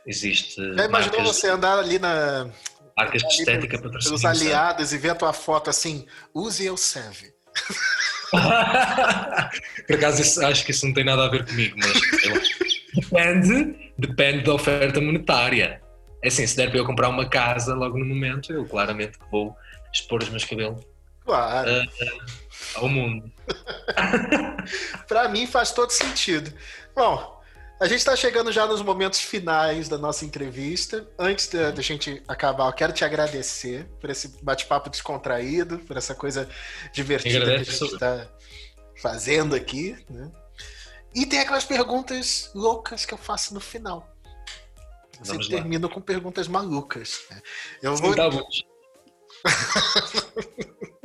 [0.06, 0.56] existe.
[0.74, 2.50] Já imaginou você andar ali na.
[2.96, 7.32] Marcas de estética para Pelos aliados e ver a tua foto assim, use eu serve.
[9.86, 11.92] Por acaso isso, acho que isso não tem nada a ver comigo, mas
[12.92, 15.80] depende, depende da oferta monetária.
[16.22, 19.56] É assim, se der para eu comprar uma casa logo no momento, eu claramente vou
[19.92, 20.84] expor os meus cabelos
[21.28, 21.70] Claro.
[22.76, 23.30] Ao mundo.
[25.06, 26.50] para mim faz todo sentido.
[26.96, 27.38] Bom,
[27.78, 31.06] a gente está chegando já nos momentos finais da nossa entrevista.
[31.18, 36.48] Antes da, gente acabar, eu quero te agradecer por esse bate-papo descontraído, por essa coisa
[36.94, 38.26] divertida que a gente está
[38.96, 40.02] fazendo aqui.
[40.08, 40.32] Né?
[41.14, 44.08] E tem aquelas perguntas loucas que eu faço no final.
[45.20, 47.20] Você termina com perguntas malucas.
[47.30, 47.42] Né?
[47.82, 48.14] Eu vou.
[48.14, 48.30] Tá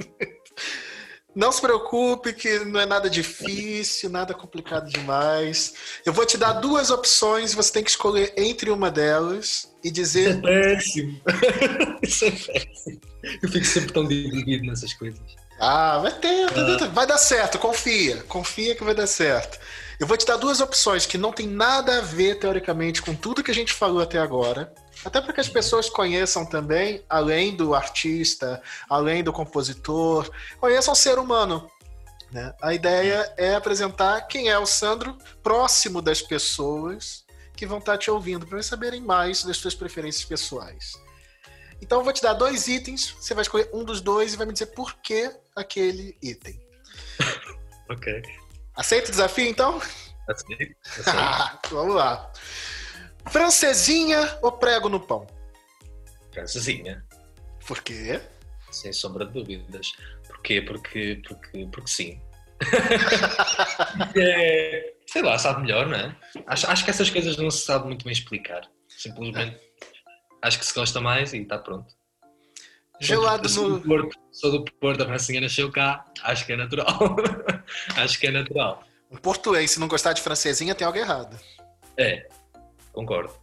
[1.36, 5.73] Não se preocupe que não é nada difícil, nada complicado demais.
[6.05, 10.38] Eu vou te dar duas opções, você tem que escolher entre uma delas e dizer.
[10.38, 11.21] Isso é péssimo.
[12.03, 13.01] Isso é péssimo.
[13.41, 15.19] Eu fico sempre tão dividido nessas coisas.
[15.59, 16.88] Ah, vai ter, ah.
[16.88, 18.23] vai dar certo, confia.
[18.27, 19.59] Confia que vai dar certo.
[20.04, 23.41] Eu vou te dar duas opções que não tem nada a ver, teoricamente, com tudo
[23.41, 24.74] que a gente falou até agora.
[25.06, 30.30] Até para que as pessoas conheçam também, além do artista, além do compositor,
[30.60, 31.72] conheçam o ser humano.
[32.34, 32.54] Né?
[32.62, 37.24] A ideia é apresentar quem é o Sandro próximo das pessoas
[37.56, 41.01] que vão estar te ouvindo, para saberem mais das suas preferências pessoais.
[41.82, 44.45] Então eu vou te dar dois itens, você vai escolher um dos dois e vai
[44.45, 46.62] me dizer por que aquele item.
[47.89, 48.43] ok.
[48.76, 49.82] Aceita o desafio então?
[50.28, 50.76] Aceito.
[51.69, 52.32] Vamos lá.
[53.30, 55.28] Francesinha ou prego no pão?
[56.32, 57.05] Francesinha.
[57.65, 58.19] Por quê?
[58.71, 59.93] Sem sombra de dúvidas.
[60.28, 60.61] Porquê?
[60.61, 62.21] Porque, porque, porque sim.
[64.15, 66.15] é, sei lá, sabe melhor, não é?
[66.47, 68.69] Acho, acho que essas coisas não se sabe muito bem explicar.
[68.88, 69.59] Simplesmente
[70.41, 71.93] acho que se gosta mais e está pronto.
[73.04, 73.80] Gelado sou no.
[73.80, 76.88] Do Porto, sou do Porto, a Francinha nasceu cá, acho que é natural.
[77.97, 78.84] acho que é natural.
[79.12, 81.39] Um portuense não gostar de francesinha tem algo errado.
[81.97, 82.28] É,
[82.93, 83.34] Concordo.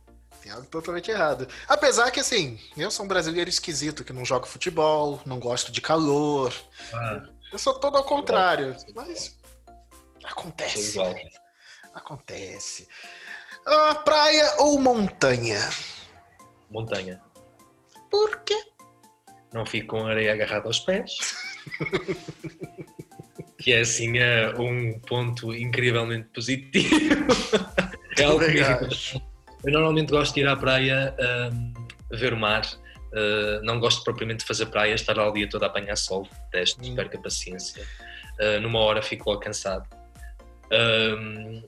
[0.40, 1.46] Tem algo totalmente errado.
[1.68, 5.82] Apesar que, assim, eu sou um brasileiro esquisito, que não joga futebol, não gosto de
[5.82, 6.54] calor.
[6.94, 7.24] Ah.
[7.52, 8.74] Eu sou todo ao contrário.
[8.94, 9.36] Mas
[10.24, 10.98] acontece.
[11.92, 12.88] Acontece.
[13.66, 15.58] Ah, praia ou montanha?
[16.70, 17.20] Montanha.
[18.08, 18.69] Por quê?
[19.52, 21.12] Não fico com areia agarrada aos pés.
[23.58, 27.26] que é assim é um ponto incrivelmente positivo.
[28.18, 29.20] é algo que
[29.64, 31.14] eu normalmente gosto de ir à praia
[31.52, 31.74] um,
[32.10, 32.62] ver o mar.
[33.12, 36.28] Uh, não gosto propriamente de fazer praia, estar lá o dia todo a apanhar sol,
[36.50, 36.94] teste, hum.
[36.94, 37.84] perca paciência.
[38.40, 39.84] Uh, numa hora fico logo cansado.
[40.72, 41.62] Um,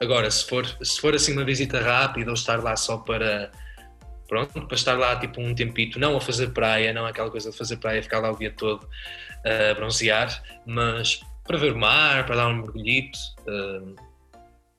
[0.00, 3.52] agora, se for, se for assim uma visita rápida ou estar lá só para
[4.32, 7.56] pronto, para estar lá tipo um tempito, não a fazer praia, não aquela coisa de
[7.56, 8.88] fazer praia, ficar lá o dia todo
[9.44, 13.94] a bronzear, mas para ver o mar, para dar um mergulhito, uh,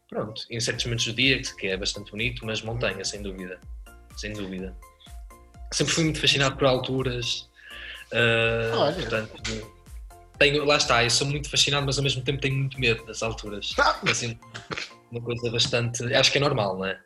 [0.09, 3.59] pronto, em certos momentos do dia, que é bastante bonito, mas montanha, sem dúvida.
[4.17, 4.75] Sem dúvida.
[5.71, 7.47] Sempre fui muito fascinado por alturas.
[8.11, 8.95] Uh, Olha.
[8.95, 9.71] Portanto,
[10.39, 13.21] tenho, lá está, eu sou muito fascinado, mas ao mesmo tempo tenho muito medo das
[13.21, 13.75] alturas.
[13.77, 13.99] Ah.
[14.09, 14.35] Assim,
[15.11, 16.11] uma coisa bastante.
[16.11, 16.99] Acho que é normal, não é?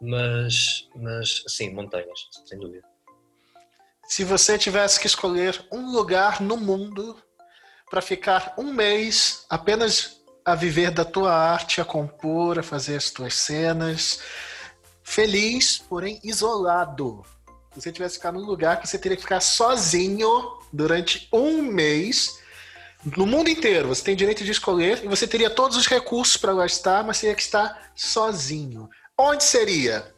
[0.00, 2.86] Mas, mas sim, montanhas, sem dúvida.
[4.06, 7.16] Se você tivesse que escolher um lugar no mundo
[7.90, 13.10] para ficar um mês apenas a viver da tua arte, a compor, a fazer as
[13.10, 14.20] tuas cenas.
[15.02, 17.24] Feliz, porém isolado.
[17.72, 20.28] Se você tivesse que ficar num lugar que você teria que ficar sozinho
[20.72, 22.38] durante um mês,
[23.16, 26.52] no mundo inteiro, você tem direito de escolher e você teria todos os recursos para
[26.52, 28.88] lá estar, mas teria que estar sozinho.
[29.18, 30.12] Onde seria?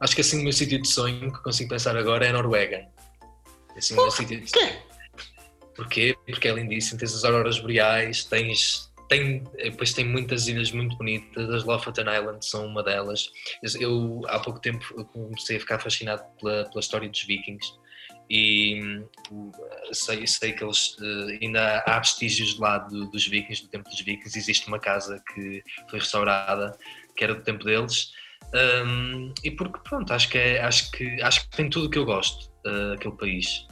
[0.00, 2.88] Acho que assim o meu sítio de sonho que consigo pensar agora é a Noruega.
[3.76, 4.82] Assim, meu sítio de sonho.
[5.76, 6.16] Porquê?
[6.26, 11.50] Porque é lindíssimo, tens as auroras boreais, tens tem, depois tem muitas ilhas muito bonitas,
[11.50, 13.30] as Lofoten Islands são uma delas.
[13.78, 17.72] Eu há pouco tempo comecei a ficar fascinado pela, pela história dos vikings
[18.30, 18.80] e
[19.32, 19.52] hum,
[19.92, 24.00] sei, sei que eles eh, ainda há vestígios lá do, dos vikings, do tempo dos
[24.00, 26.78] vikings, existe uma casa que foi restaurada,
[27.20, 28.12] que era do tempo deles,
[28.86, 31.98] um, e porque pronto, acho que, é, acho, que, acho que tem tudo o que
[31.98, 33.66] eu gosto, uh, aquele país.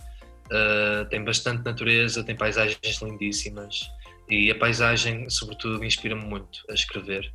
[0.48, 3.90] Uh, tem bastante natureza, tem paisagens lindíssimas
[4.28, 7.32] e a paisagem, sobretudo, inspira-me muito a escrever.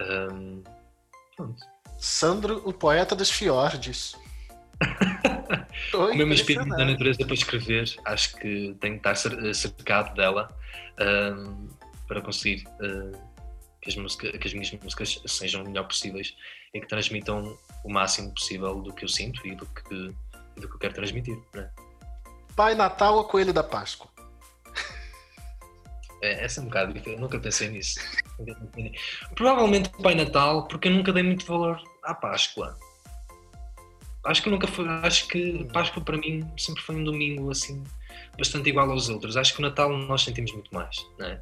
[0.00, 0.64] Um,
[1.98, 4.16] Sandro, o poeta dos fiordes.
[5.92, 10.48] o meu espírito da natureza para escrever, acho que tenho que estar cercado dela
[10.98, 11.68] um,
[12.06, 13.27] para conseguir uh,
[13.80, 16.34] que, as música, que as minhas músicas sejam o melhor possíveis
[16.74, 19.94] e que transmitam o máximo possível do que eu sinto e do que,
[20.60, 21.38] do que eu quero transmitir.
[21.54, 21.70] Né?
[22.56, 24.08] Pai Natal ou Coelho da Páscoa?
[26.20, 28.00] É, essa é um bocado eu nunca pensei nisso.
[29.34, 32.76] Provavelmente Pai Natal, porque eu nunca dei muito valor à Páscoa.
[34.24, 37.84] Acho que nunca foi, acho que Páscoa para mim sempre foi um domingo assim,
[38.36, 39.36] bastante igual aos outros.
[39.36, 41.40] Acho que o Natal nós sentimos muito mais, não é?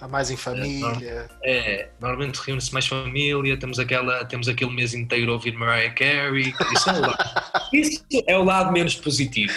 [0.00, 1.28] Está mais em família.
[1.44, 6.54] É, normalmente reúne-se mais família, temos, aquela, temos aquele mês inteiro a ouvir Mariah Carey.
[6.72, 7.18] Isso é o lado,
[7.70, 9.52] isso é o lado menos positivo.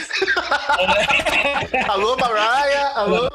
[1.87, 2.91] alô, Mariah!
[2.93, 3.29] Alô?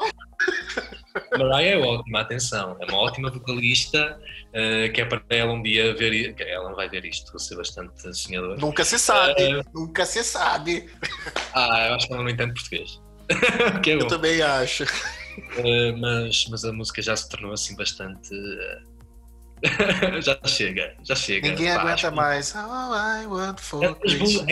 [1.35, 5.95] Mariah é ótima, atenção, é uma ótima vocalista, uh, que é para ela um dia
[5.95, 8.55] ver, ela não vai ver isto, vou ser bastante sonhador.
[8.59, 10.87] Nunca se sabe, uh, nunca se sabe.
[11.55, 13.01] Ah, eu acho que ela não entende português.
[13.83, 14.85] é eu também acho.
[15.37, 18.29] Uh, mas, mas a música já se tornou assim bastante.
[20.21, 21.49] já chega, já chega.
[21.49, 22.53] Ninguém pá, aguenta mais.
[22.55, 24.47] Oh, I want for tantas, boas,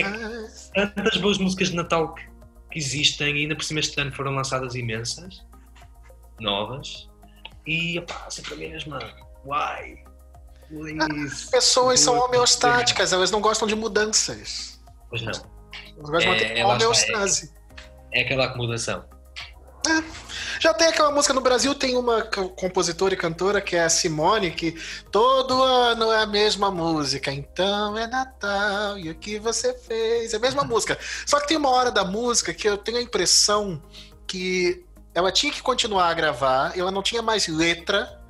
[0.74, 2.22] é, tantas boas músicas de Natal que,
[2.70, 5.44] que existem e ainda por cima este ano foram lançadas imensas
[6.38, 7.08] novas
[7.66, 8.98] e opá, sempre a mesma.
[9.44, 10.04] Why?
[11.26, 14.78] As pessoas são homeostáticas, elas não gostam de mudanças.
[15.08, 15.32] Pois não.
[15.96, 17.52] Elas gostam é, de manter homeostase.
[18.12, 19.04] É, é aquela acomodação.
[19.86, 20.27] É.
[20.60, 24.50] Já tem aquela música no Brasil, tem uma compositora e cantora que é a Simone,
[24.50, 24.72] que
[25.10, 27.32] todo ano é a mesma música.
[27.32, 30.32] Então é Natal e o que você fez?
[30.32, 30.98] É a mesma música.
[31.26, 33.80] Só que tem uma hora da música que eu tenho a impressão
[34.26, 34.84] que
[35.14, 38.20] ela tinha que continuar a gravar, ela não tinha mais letra,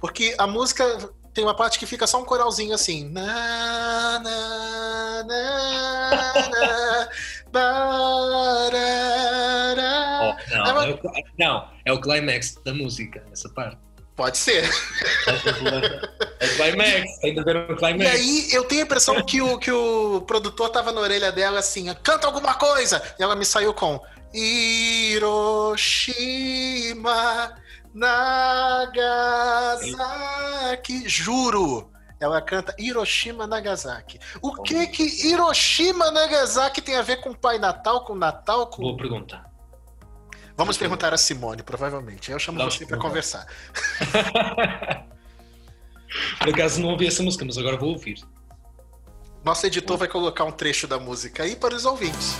[0.00, 0.84] porque a música
[1.32, 3.10] tem uma parte que fica só um coralzinho assim.
[3.10, 7.08] Na, na, na,
[7.52, 8.70] na, oh,
[10.82, 10.90] ela...
[10.90, 11.00] é o,
[11.38, 13.78] não, é o climax da música, essa parte.
[14.16, 14.64] Pode ser.
[16.40, 18.04] É climax, tem que ver um climax.
[18.04, 21.58] E aí eu tenho a impressão que o, que o produtor tava na orelha dela
[21.58, 23.02] assim, canta alguma coisa!
[23.18, 24.00] E ela me saiu com
[24.32, 25.86] Hiroshima,
[27.94, 28.96] Nagasaki.
[31.06, 31.90] Juro.
[32.18, 34.18] Ela canta Hiroshima Nagasaki.
[34.40, 38.68] O que que Hiroshima Nagasaki tem a ver com Pai Natal, com Natal?
[38.68, 38.80] Com...
[38.82, 39.44] Boa pergunta.
[40.56, 42.30] Vamos perguntar a Simone, provavelmente.
[42.30, 43.46] Eu chamo você para conversar.
[46.38, 48.18] Por acaso não ouvi essa música, mas agora vou ouvir.
[49.44, 52.36] Nosso editor vai colocar um trecho da música aí para os ouvintes.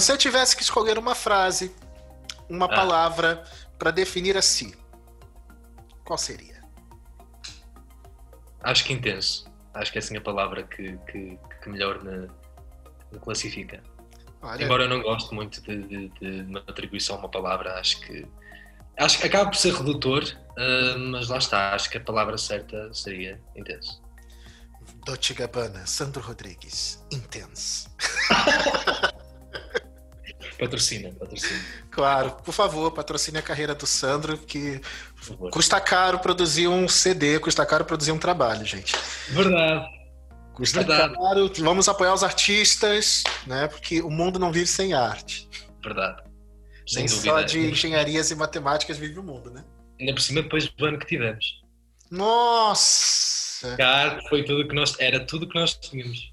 [0.00, 1.74] Você tivesse que escolher uma frase,
[2.50, 2.68] uma ah.
[2.68, 3.44] palavra
[3.78, 4.76] para definir a si,
[6.04, 6.62] qual seria?
[8.62, 9.46] Acho que intenso.
[9.72, 12.28] Acho que é assim a palavra que, que, que melhor me,
[13.12, 13.82] me classifica.
[14.42, 14.64] Olha.
[14.64, 18.26] Embora eu não goste muito de, de, de uma atribuição a uma palavra, acho que
[18.98, 22.92] acho que acaba por ser redutor, uh, mas lá está, acho que a palavra certa
[22.92, 24.02] seria intenso.
[25.04, 27.90] Dolce Gabbana, Sandro Rodrigues, intenso.
[30.58, 31.60] Patrocina, patrocina.
[31.90, 34.80] Claro, por favor, patrocine a carreira do Sandro, que
[35.50, 38.96] custa caro produzir um CD, custa caro produzir um trabalho, gente.
[39.28, 39.86] Verdade.
[40.54, 43.68] Custa caro, vamos apoiar os artistas, né?
[43.68, 45.46] Porque o mundo não vive sem arte.
[45.82, 46.22] Verdade.
[46.86, 49.62] Sem Nem só de engenharias e matemáticas vive o mundo, né?
[50.00, 51.62] Ainda por cima depois do ano que tivemos.
[52.10, 53.76] Nossa!
[53.76, 54.94] Cara, foi tudo que nós.
[54.98, 56.32] Era tudo que nós tínhamos.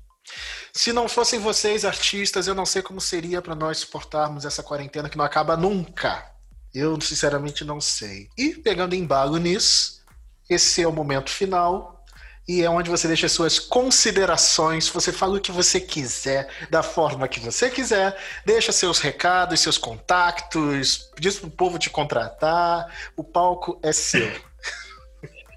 [0.75, 5.07] Se não fossem vocês, artistas, eu não sei como seria para nós suportarmos essa quarentena
[5.07, 6.25] que não acaba nunca.
[6.73, 8.27] Eu, sinceramente, não sei.
[8.35, 10.01] E pegando embalo nisso,
[10.49, 12.03] esse é o momento final
[12.47, 17.27] e é onde você deixa suas considerações, você fala o que você quiser, da forma
[17.27, 23.79] que você quiser, deixa seus recados, seus contatos, diz pro povo te contratar, o palco
[23.81, 24.29] é seu.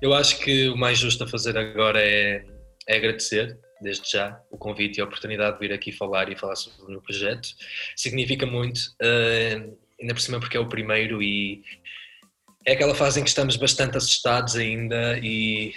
[0.00, 2.44] Eu acho que o mais justo a fazer agora é,
[2.86, 6.57] é agradecer desde já o convite e a oportunidade de vir aqui falar e falar
[6.57, 7.49] sobre o meu projeto.
[7.95, 11.62] Significa muito, uh, ainda por cima porque é o primeiro e
[12.64, 15.74] é aquela fase em que estamos bastante assustados ainda e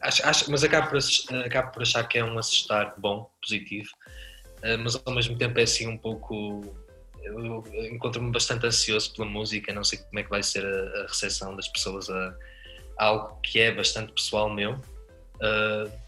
[0.00, 0.98] acho, acho, mas acabo por,
[1.44, 3.90] acabo por achar que é um assustar bom, positivo,
[4.58, 6.76] uh, mas ao mesmo tempo é assim um pouco
[7.22, 11.06] eu encontro-me bastante ansioso pela música, não sei como é que vai ser a, a
[11.06, 12.34] recepção das pessoas a,
[12.98, 14.72] a, algo que é bastante pessoal meu.
[15.36, 16.07] Uh,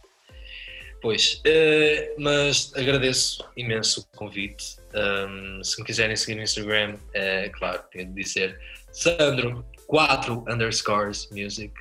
[1.03, 4.76] Pois, uh, mas agradeço imenso o convite.
[4.94, 8.61] Um, se me quiserem seguir no Instagram, é claro, tenho de dizer
[8.92, 11.72] Sandro 4 underscores music,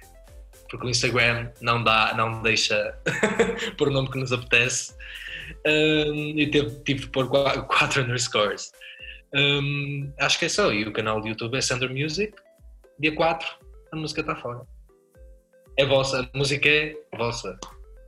[0.70, 2.97] porque o Instagram não dá, não deixa
[3.78, 4.95] por o nome que nos apetece.
[5.65, 8.72] Um, e tive, tive de pôr 4 underscores.
[9.36, 10.72] Um, acho que é só.
[10.72, 12.34] E o canal do YouTube é Sandro Music.
[12.97, 13.47] Dia 4,
[13.91, 14.61] a música está fora.
[15.76, 17.57] É vossa, a música é vossa,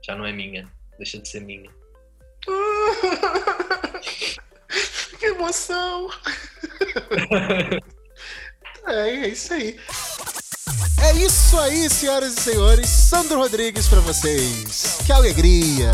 [0.02, 0.70] já não é minha
[1.02, 1.68] deixa de ser minha.
[5.18, 6.08] que emoção!
[8.86, 9.76] é, é isso aí.
[11.02, 12.88] É isso aí, senhoras e senhores.
[12.88, 14.98] Sandro Rodrigues para vocês.
[15.04, 15.90] Que alegria!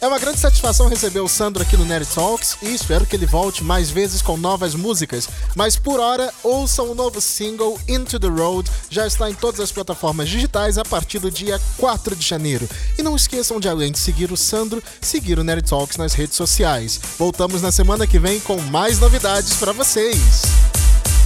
[0.00, 3.26] É uma grande satisfação receber o Sandro aqui no Nerd Talks e espero que ele
[3.26, 5.28] volte mais vezes com novas músicas.
[5.56, 9.72] Mas por hora, ouçam o novo single Into the Road, já está em todas as
[9.72, 12.68] plataformas digitais a partir do dia 4 de janeiro.
[12.96, 16.36] E não esqueçam de além de seguir o Sandro, seguir o Nerd Talks nas redes
[16.36, 17.00] sociais.
[17.18, 20.42] Voltamos na semana que vem com mais novidades para vocês.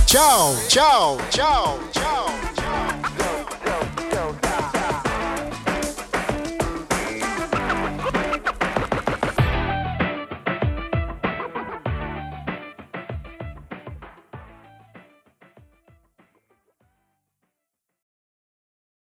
[0.06, 2.42] Tchau, tchau, tchau, tchau.